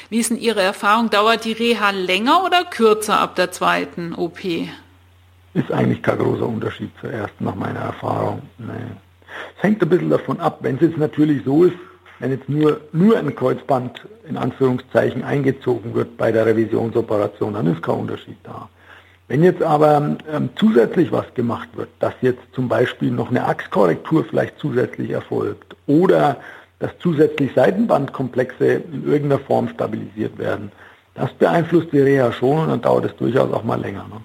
[0.09, 1.09] Wie ist denn Ihre Erfahrung?
[1.09, 4.39] Dauert die Reha länger oder kürzer ab der zweiten OP?
[5.53, 8.41] Ist eigentlich kein großer Unterschied zur ersten nach meiner Erfahrung.
[8.57, 8.73] Nee.
[9.57, 11.75] Es hängt ein bisschen davon ab, wenn es jetzt natürlich so ist,
[12.19, 17.81] wenn jetzt nur, nur ein Kreuzband in Anführungszeichen eingezogen wird bei der Revisionsoperation, dann ist
[17.81, 18.69] kein Unterschied da.
[19.31, 24.25] Wenn jetzt aber ähm, zusätzlich was gemacht wird, dass jetzt zum Beispiel noch eine Achskorrektur
[24.25, 26.35] vielleicht zusätzlich erfolgt oder
[26.79, 30.73] dass zusätzlich Seitenbandkomplexe in irgendeiner Form stabilisiert werden,
[31.13, 34.05] das beeinflusst die Reha schon und dann dauert es durchaus auch mal länger.
[34.09, 34.19] Ne?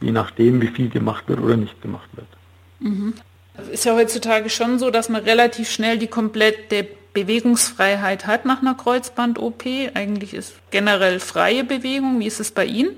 [0.00, 2.28] Je nachdem, wie viel gemacht wird oder nicht gemacht wird.
[2.78, 3.14] Mhm.
[3.72, 8.74] Ist ja heutzutage schon so, dass man relativ schnell die komplette Bewegungsfreiheit hat nach einer
[8.74, 9.64] Kreuzband-OP.
[9.94, 12.20] Eigentlich ist generell freie Bewegung.
[12.20, 12.90] Wie ist es bei Ihnen?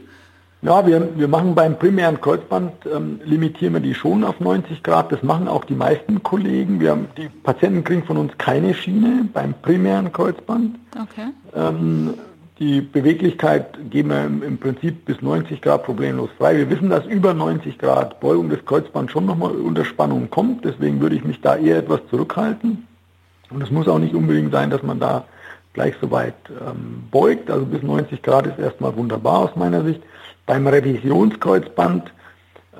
[0.60, 5.12] Ja, wir, wir machen beim primären Kreuzband, ähm, limitieren wir die schon auf 90 Grad.
[5.12, 6.80] Das machen auch die meisten Kollegen.
[6.80, 10.76] Wir haben, die Patienten kriegen von uns keine Schiene beim primären Kreuzband.
[11.00, 11.28] Okay.
[11.54, 12.14] Ähm,
[12.58, 16.56] die Beweglichkeit geben wir im, Prinzip bis 90 Grad problemlos frei.
[16.56, 20.64] Wir wissen, dass über 90 Grad Beugung des Kreuzbands schon nochmal unter Spannung kommt.
[20.64, 22.88] Deswegen würde ich mich da eher etwas zurückhalten.
[23.50, 25.24] Und es muss auch nicht unbedingt sein, dass man da
[25.72, 27.48] gleich so weit ähm, beugt.
[27.48, 30.02] Also bis 90 Grad ist erstmal wunderbar aus meiner Sicht.
[30.48, 32.10] Beim Revisionskreuzband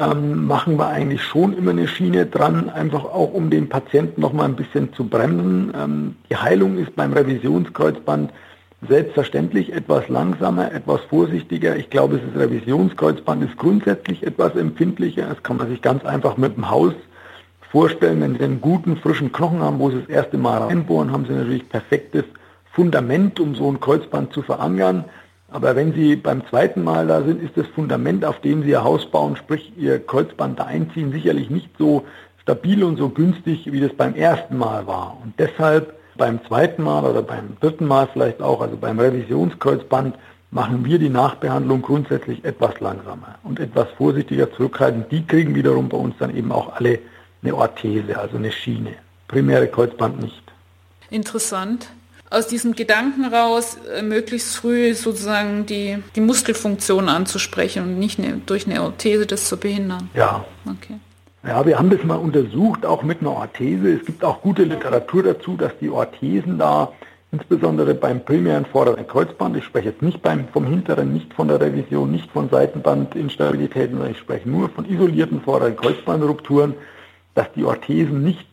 [0.00, 4.32] ähm, machen wir eigentlich schon immer eine Schiene dran, einfach auch um den Patienten noch
[4.32, 5.74] mal ein bisschen zu bremsen.
[5.78, 8.32] Ähm, die Heilung ist beim Revisionskreuzband
[8.88, 11.76] selbstverständlich etwas langsamer, etwas vorsichtiger.
[11.76, 15.26] Ich glaube, das Revisionskreuzband ist grundsätzlich etwas empfindlicher.
[15.26, 16.94] Das kann man sich ganz einfach mit dem Haus
[17.70, 21.26] vorstellen, wenn Sie einen guten, frischen Knochen haben, wo Sie das erste Mal reinbohren, haben
[21.26, 22.24] Sie natürlich perfektes
[22.72, 25.04] Fundament, um so ein Kreuzband zu verankern.
[25.50, 28.84] Aber wenn Sie beim zweiten Mal da sind, ist das Fundament, auf dem Sie Ihr
[28.84, 32.04] Haus bauen, sprich Ihr Kreuzband da einziehen, sicherlich nicht so
[32.42, 35.16] stabil und so günstig, wie das beim ersten Mal war.
[35.22, 40.16] Und deshalb beim zweiten Mal oder beim dritten Mal vielleicht auch, also beim Revisionskreuzband,
[40.50, 45.04] machen wir die Nachbehandlung grundsätzlich etwas langsamer und etwas vorsichtiger zurückhalten.
[45.10, 46.98] Die kriegen wiederum bei uns dann eben auch alle
[47.42, 48.94] eine Orthese, also eine Schiene.
[49.28, 50.42] Primäre Kreuzband nicht.
[51.10, 51.90] Interessant.
[52.30, 58.40] Aus diesem Gedanken raus, äh, möglichst früh sozusagen die, die Muskelfunktion anzusprechen und nicht eine,
[58.44, 60.10] durch eine Orthese das zu behindern.
[60.14, 60.44] Ja.
[60.66, 60.98] Okay.
[61.46, 63.94] Ja, wir haben das mal untersucht, auch mit einer Orthese.
[63.94, 66.92] Es gibt auch gute Literatur dazu, dass die Orthesen da,
[67.30, 71.60] insbesondere beim primären vorderen Kreuzband, ich spreche jetzt nicht beim, vom hinteren, nicht von der
[71.60, 76.74] Revision, nicht von Seitenbandinstabilitäten, sondern ich spreche nur von isolierten vorderen Kreuzbandrupturen,
[77.34, 78.48] dass die Orthesen nicht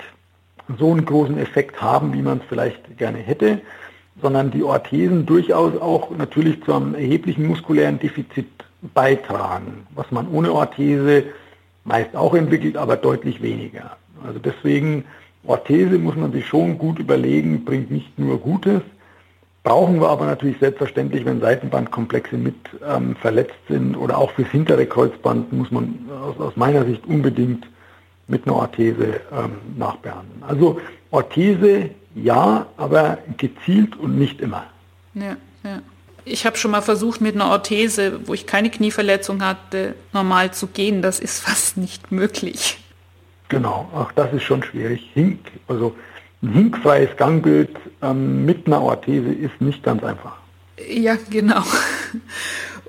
[0.79, 3.61] so einen großen Effekt haben, wie man es vielleicht gerne hätte,
[4.21, 8.47] sondern die Orthesen durchaus auch natürlich zu einem erheblichen muskulären Defizit
[8.93, 11.25] beitragen, was man ohne Orthese
[11.83, 13.97] meist auch entwickelt, aber deutlich weniger.
[14.25, 15.05] Also deswegen,
[15.45, 18.81] Orthese muss man sich schon gut überlegen, bringt nicht nur Gutes,
[19.63, 22.55] brauchen wir aber natürlich selbstverständlich, wenn Seitenbandkomplexe mit
[22.87, 27.65] ähm, verletzt sind oder auch fürs hintere Kreuzband muss man aus, aus meiner Sicht unbedingt
[28.27, 30.43] mit einer Orthese ähm, nachbehandeln.
[30.43, 30.79] Also
[31.11, 34.65] Orthese ja, aber gezielt und nicht immer.
[35.13, 35.81] Ja, ja.
[36.27, 40.67] Ich habe schon mal versucht, mit einer Orthese, wo ich keine Knieverletzung hatte, normal zu
[40.67, 41.03] gehen.
[41.03, 42.79] Das ist fast nicht möglich.
[43.49, 45.07] Genau, auch das ist schon schwierig.
[45.13, 45.95] Hink, also
[46.41, 50.37] ein hinkfreies Gangbild ähm, mit einer Orthese ist nicht ganz einfach.
[50.89, 51.63] Ja, genau.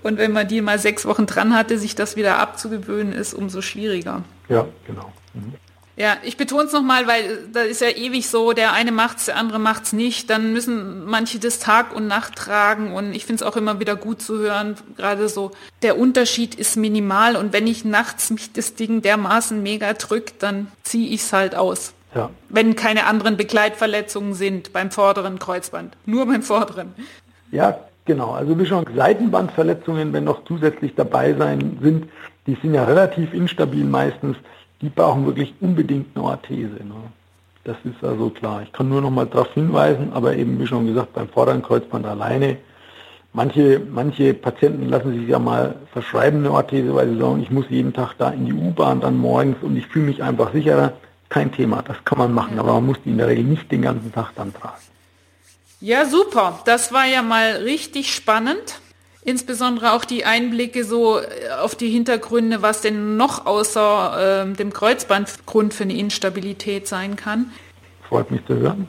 [0.03, 3.61] Und wenn man die mal sechs Wochen dran hatte, sich das wieder abzugewöhnen, ist umso
[3.61, 4.25] schwieriger.
[4.49, 5.13] Ja, genau.
[5.37, 5.55] Mhm.
[5.99, 9.39] Ja, ich betone es nochmal, weil da ist ja ewig so, der eine macht's, der
[9.39, 10.29] andere macht's nicht.
[10.29, 13.97] Dann müssen manche das Tag und Nacht tragen und ich finde es auch immer wieder
[13.97, 18.75] gut zu hören, gerade so, der Unterschied ist minimal und wenn ich nachts mich das
[18.75, 21.95] Ding dermaßen mega drückt, dann ziehe ich es halt aus.
[22.15, 22.29] Ja.
[22.51, 25.97] Wenn keine anderen Begleitverletzungen sind beim vorderen Kreuzband.
[26.05, 26.95] Nur beim vorderen.
[27.51, 28.33] Ja, genau.
[28.33, 32.09] Also wie schon Seitenbandverletzungen, wenn noch zusätzlich dabei sein sind,
[32.47, 34.37] die sind ja relativ instabil meistens.
[34.81, 36.77] Die brauchen wirklich unbedingt eine Orthese.
[36.85, 36.95] Ne?
[37.65, 38.63] Das ist also klar.
[38.63, 42.07] Ich kann nur noch mal darauf hinweisen, aber eben wie schon gesagt, beim vorderen Kreuzband
[42.07, 42.59] alleine.
[43.33, 47.67] Manche, manche Patienten lassen sich ja mal verschreiben eine Orthese, weil sie sagen, ich muss
[47.69, 50.93] jeden Tag da in die U-Bahn dann morgens und ich fühle mich einfach sicherer.
[51.29, 53.83] Kein Thema, das kann man machen, aber man muss die in der Regel nicht den
[53.83, 54.81] ganzen Tag dann tragen.
[55.81, 56.61] Ja, super.
[56.65, 58.81] Das war ja mal richtig spannend.
[59.27, 61.25] Insbesondere auch die Einblicke so äh,
[61.61, 67.17] auf die Hintergründe, was denn noch außer äh, dem Kreuzband Grund für eine Instabilität sein
[67.17, 67.51] kann.
[68.09, 68.87] Freut mich zu hören.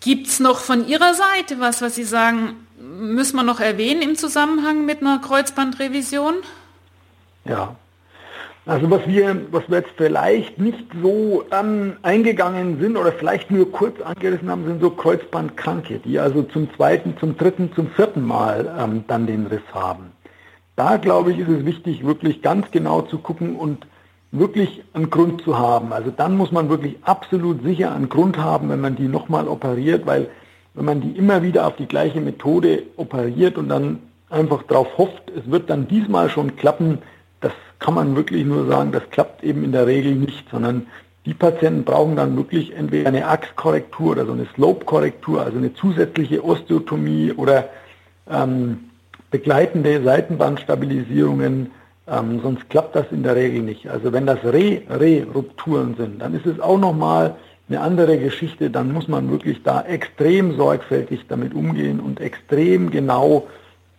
[0.00, 4.14] Gibt es noch von Ihrer Seite was, was Sie sagen, müssen wir noch erwähnen im
[4.14, 6.34] Zusammenhang mit einer Kreuzbandrevision?
[7.44, 7.74] Ja,
[8.70, 13.72] also was wir, was wir jetzt vielleicht nicht so ähm, eingegangen sind oder vielleicht nur
[13.72, 18.72] kurz angerissen haben, sind so Kreuzbandkranke, die also zum zweiten, zum dritten, zum vierten Mal
[18.78, 20.12] ähm, dann den Riss haben.
[20.76, 23.88] Da glaube ich, ist es wichtig, wirklich ganz genau zu gucken und
[24.30, 25.92] wirklich einen Grund zu haben.
[25.92, 30.06] Also dann muss man wirklich absolut sicher einen Grund haben, wenn man die nochmal operiert,
[30.06, 30.28] weil
[30.74, 33.98] wenn man die immer wieder auf die gleiche Methode operiert und dann
[34.28, 36.98] einfach darauf hofft, es wird dann diesmal schon klappen,
[37.40, 40.86] das kann man wirklich nur sagen, das klappt eben in der Regel nicht, sondern
[41.26, 46.44] die Patienten brauchen dann wirklich entweder eine Achskorrektur oder so eine Slope-Korrektur, also eine zusätzliche
[46.44, 47.68] Osteotomie oder
[48.30, 48.90] ähm,
[49.30, 51.70] begleitende Seitenbandstabilisierungen,
[52.08, 53.88] ähm, sonst klappt das in der Regel nicht.
[53.88, 57.36] Also wenn das Re-Re-Rupturen sind, dann ist es auch nochmal
[57.68, 63.46] eine andere Geschichte, dann muss man wirklich da extrem sorgfältig damit umgehen und extrem genau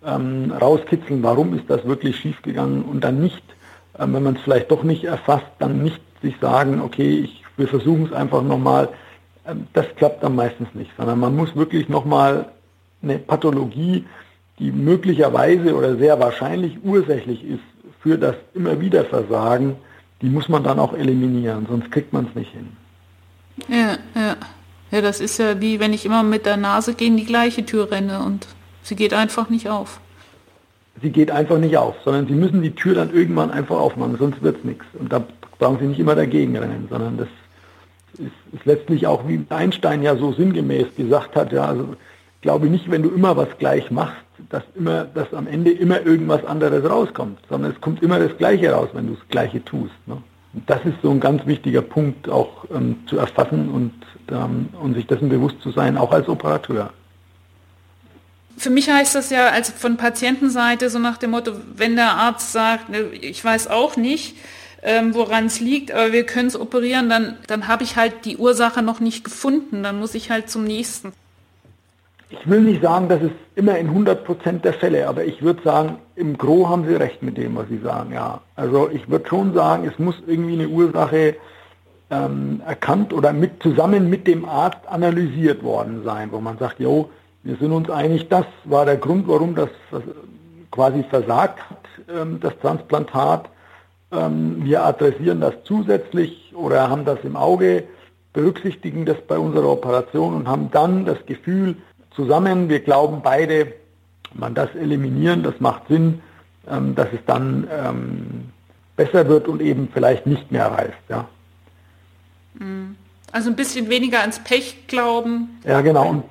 [0.06, 3.44] ähm, rauskitzeln, warum ist das wirklich schiefgegangen und dann nicht,
[4.00, 7.68] ähm, wenn man es vielleicht doch nicht erfasst, dann nicht sich sagen, okay, ich, wir
[7.68, 8.90] versuchen es einfach nochmal.
[9.46, 12.46] Ähm, das klappt dann meistens nicht, sondern man muss wirklich nochmal
[13.02, 14.06] eine Pathologie,
[14.60, 17.64] die möglicherweise oder sehr wahrscheinlich ursächlich ist
[18.02, 19.76] für das immer wieder Versagen,
[20.22, 22.68] die muss man dann auch eliminieren, sonst kriegt man es nicht hin.
[23.68, 24.36] Ja, ja.
[24.92, 27.90] Ja, das ist ja wie wenn ich immer mit der Nase gegen die gleiche Tür
[27.92, 28.46] renne und
[28.84, 30.00] Sie geht einfach nicht auf.
[31.02, 34.42] Sie geht einfach nicht auf, sondern Sie müssen die Tür dann irgendwann einfach aufmachen, sonst
[34.42, 34.86] wird es nichts.
[34.94, 35.24] Und da
[35.58, 37.28] brauchen Sie nicht immer dagegen rennen, sondern das
[38.14, 41.96] ist, ist, letztlich auch, wie Einstein ja so sinngemäß gesagt hat, ja, also
[42.42, 46.44] glaube nicht, wenn du immer was gleich machst, dass immer, dass am Ende immer irgendwas
[46.46, 49.94] anderes rauskommt, sondern es kommt immer das Gleiche raus, wenn du das Gleiche tust.
[50.08, 50.18] Ne?
[50.54, 53.94] Und das ist so ein ganz wichtiger Punkt auch ähm, zu erfassen und,
[54.30, 56.92] ähm, und sich dessen bewusst zu sein, auch als Operateur.
[58.58, 62.52] Für mich heißt das ja als von Patientenseite so nach dem Motto, wenn der Arzt
[62.52, 64.36] sagt, ne, ich weiß auch nicht,
[64.84, 68.38] ähm, woran es liegt, aber wir können es operieren, dann, dann habe ich halt die
[68.38, 71.14] Ursache noch nicht gefunden, dann muss ich halt zum nächsten.
[72.30, 75.62] Ich will nicht sagen, das ist immer in 100 Prozent der Fälle, aber ich würde
[75.64, 78.42] sagen, im Gro haben Sie recht mit dem, was Sie sagen, ja.
[78.56, 81.36] Also ich würde schon sagen, es muss irgendwie eine Ursache
[82.10, 87.10] ähm, erkannt oder mit, zusammen mit dem Arzt analysiert worden sein, wo man sagt, jo,
[87.44, 89.70] wir sind uns einig, das war der Grund, warum das
[90.72, 93.50] quasi versagt hat, ähm, das Transplantat.
[94.12, 97.84] Ähm, wir adressieren das zusätzlich oder haben das im Auge,
[98.34, 101.76] berücksichtigen das bei unserer Operation und haben dann das Gefühl
[102.16, 103.74] zusammen, wir glauben beide,
[104.34, 106.22] man das eliminieren, das macht Sinn,
[106.70, 107.68] ähm, dass es dann
[108.96, 110.94] besser wird und eben vielleicht nicht mehr reißt.
[111.10, 111.28] Ja.
[112.54, 112.96] Mhm.
[113.32, 115.60] Also ein bisschen weniger ans Pech glauben.
[115.66, 116.10] Ja, genau.
[116.10, 116.24] Und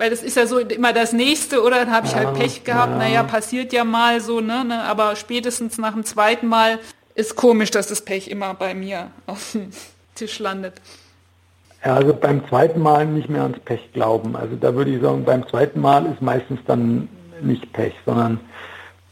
[0.00, 1.84] weil das ist ja so immer das Nächste, oder?
[1.84, 2.96] Dann habe ich halt Pech gehabt, ja.
[2.96, 4.82] naja, passiert ja mal so, ne, ne?
[4.84, 6.78] Aber spätestens nach dem zweiten Mal
[7.14, 9.68] ist komisch, dass das Pech immer bei mir auf dem
[10.14, 10.80] Tisch landet.
[11.84, 14.36] Ja, also beim zweiten Mal nicht mehr ans Pech glauben.
[14.36, 17.10] Also da würde ich sagen, beim zweiten Mal ist meistens dann
[17.42, 18.40] nicht Pech, sondern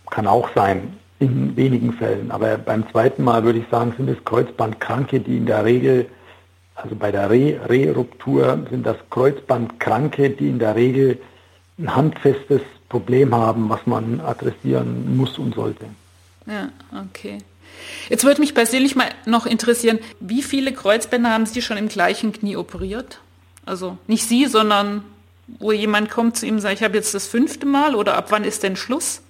[0.09, 2.31] kann auch sein, in wenigen Fällen.
[2.31, 6.07] Aber beim zweiten Mal würde ich sagen, sind es Kreuzbandkranke, die in der Regel
[6.81, 11.19] also bei der Re-Ruptur sind das Kreuzbandkranke, die in der Regel
[11.79, 15.87] ein handfestes Problem haben, was man adressieren muss und sollte.
[16.47, 16.69] Ja,
[17.05, 17.39] okay.
[18.09, 22.33] Jetzt würde mich persönlich mal noch interessieren, wie viele Kreuzbänder haben Sie schon im gleichen
[22.33, 23.21] Knie operiert?
[23.67, 25.03] Also nicht Sie, sondern
[25.59, 28.27] wo jemand kommt zu ihm und sagt, ich habe jetzt das fünfte Mal oder ab
[28.31, 29.21] wann ist denn Schluss?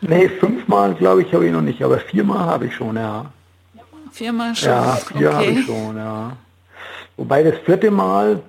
[0.00, 3.26] Nee, fünfmal glaube ich habe ich noch nicht, aber viermal habe ich schon, ja.
[4.12, 4.68] Viermal schon?
[4.68, 5.34] Ja, vier okay.
[5.34, 6.36] habe ich schon, ja.
[7.16, 8.42] Wobei das vierte Mal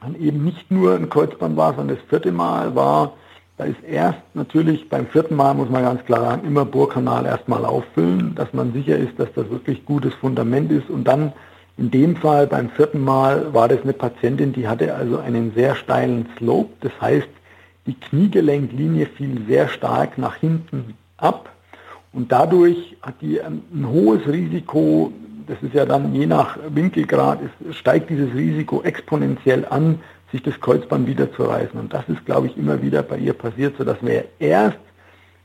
[0.00, 3.14] dann eben nicht nur ein Kreuzband war, sondern das vierte Mal war,
[3.56, 7.64] da ist erst natürlich beim vierten Mal, muss man ganz klar sagen, immer Bohrkanal erstmal
[7.64, 11.32] auffüllen, dass man sicher ist, dass das wirklich gutes Fundament ist und dann
[11.78, 15.76] In dem Fall beim vierten Mal war das eine Patientin, die hatte also einen sehr
[15.76, 16.70] steilen Slope.
[16.80, 17.28] Das heißt,
[17.86, 21.48] die Kniegelenklinie fiel sehr stark nach hinten ab
[22.12, 25.12] und dadurch hat die ein hohes Risiko,
[25.48, 27.40] das ist ja dann je nach Winkelgrad,
[27.72, 31.78] steigt dieses Risiko exponentiell an, sich das Kreuzband wieder zu reißen.
[31.78, 34.78] Und das ist, glaube ich, immer wieder bei ihr passiert, sodass wir erst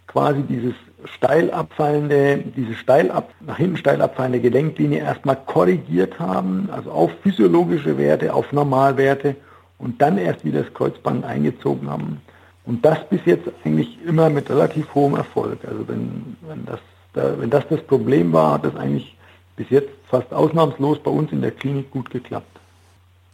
[0.08, 0.74] quasi dieses
[1.06, 7.12] steil abfallende, diese steil ab, nach hinten steil abfallende Gelenklinie erstmal korrigiert haben, also auf
[7.24, 9.36] physiologische Werte, auf Normalwerte
[9.80, 12.22] und dann erst wieder das Kreuzband eingezogen haben.
[12.66, 15.60] Und das bis jetzt eigentlich immer mit relativ hohem Erfolg.
[15.68, 16.80] Also wenn, wenn, das,
[17.14, 19.18] da, wenn das das Problem war, hat das eigentlich
[19.56, 22.60] bis jetzt fast ausnahmslos bei uns in der Klinik gut geklappt.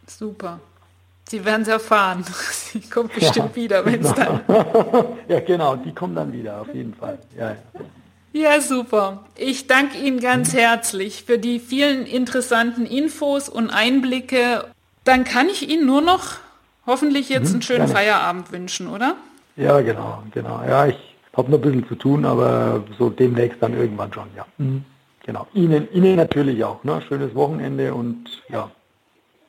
[0.06, 0.60] Super.
[1.28, 2.24] Sie werden es erfahren.
[2.50, 4.40] Sie kommt bestimmt ja, wieder, wenn es genau.
[4.46, 5.04] dann.
[5.28, 7.18] ja, genau, die kommen dann wieder, auf jeden Fall.
[7.38, 7.50] Ja,
[8.32, 8.54] ja.
[8.54, 9.24] ja, super.
[9.36, 14.64] Ich danke Ihnen ganz herzlich für die vielen interessanten Infos und Einblicke.
[15.04, 16.38] Dann kann ich Ihnen nur noch
[16.86, 17.88] hoffentlich jetzt mhm, einen schönen.
[17.88, 19.14] Feierabend wünschen, oder?
[19.56, 20.62] Ja, genau, genau.
[20.66, 20.96] Ja, ich
[21.36, 24.46] habe noch ein bisschen zu tun, aber so demnächst dann irgendwann schon, ja.
[24.58, 24.84] Mhm.
[25.24, 25.46] Genau.
[25.54, 26.82] Ihnen, Ihnen natürlich auch.
[26.84, 27.00] Ne?
[27.06, 28.70] Schönes Wochenende und ja.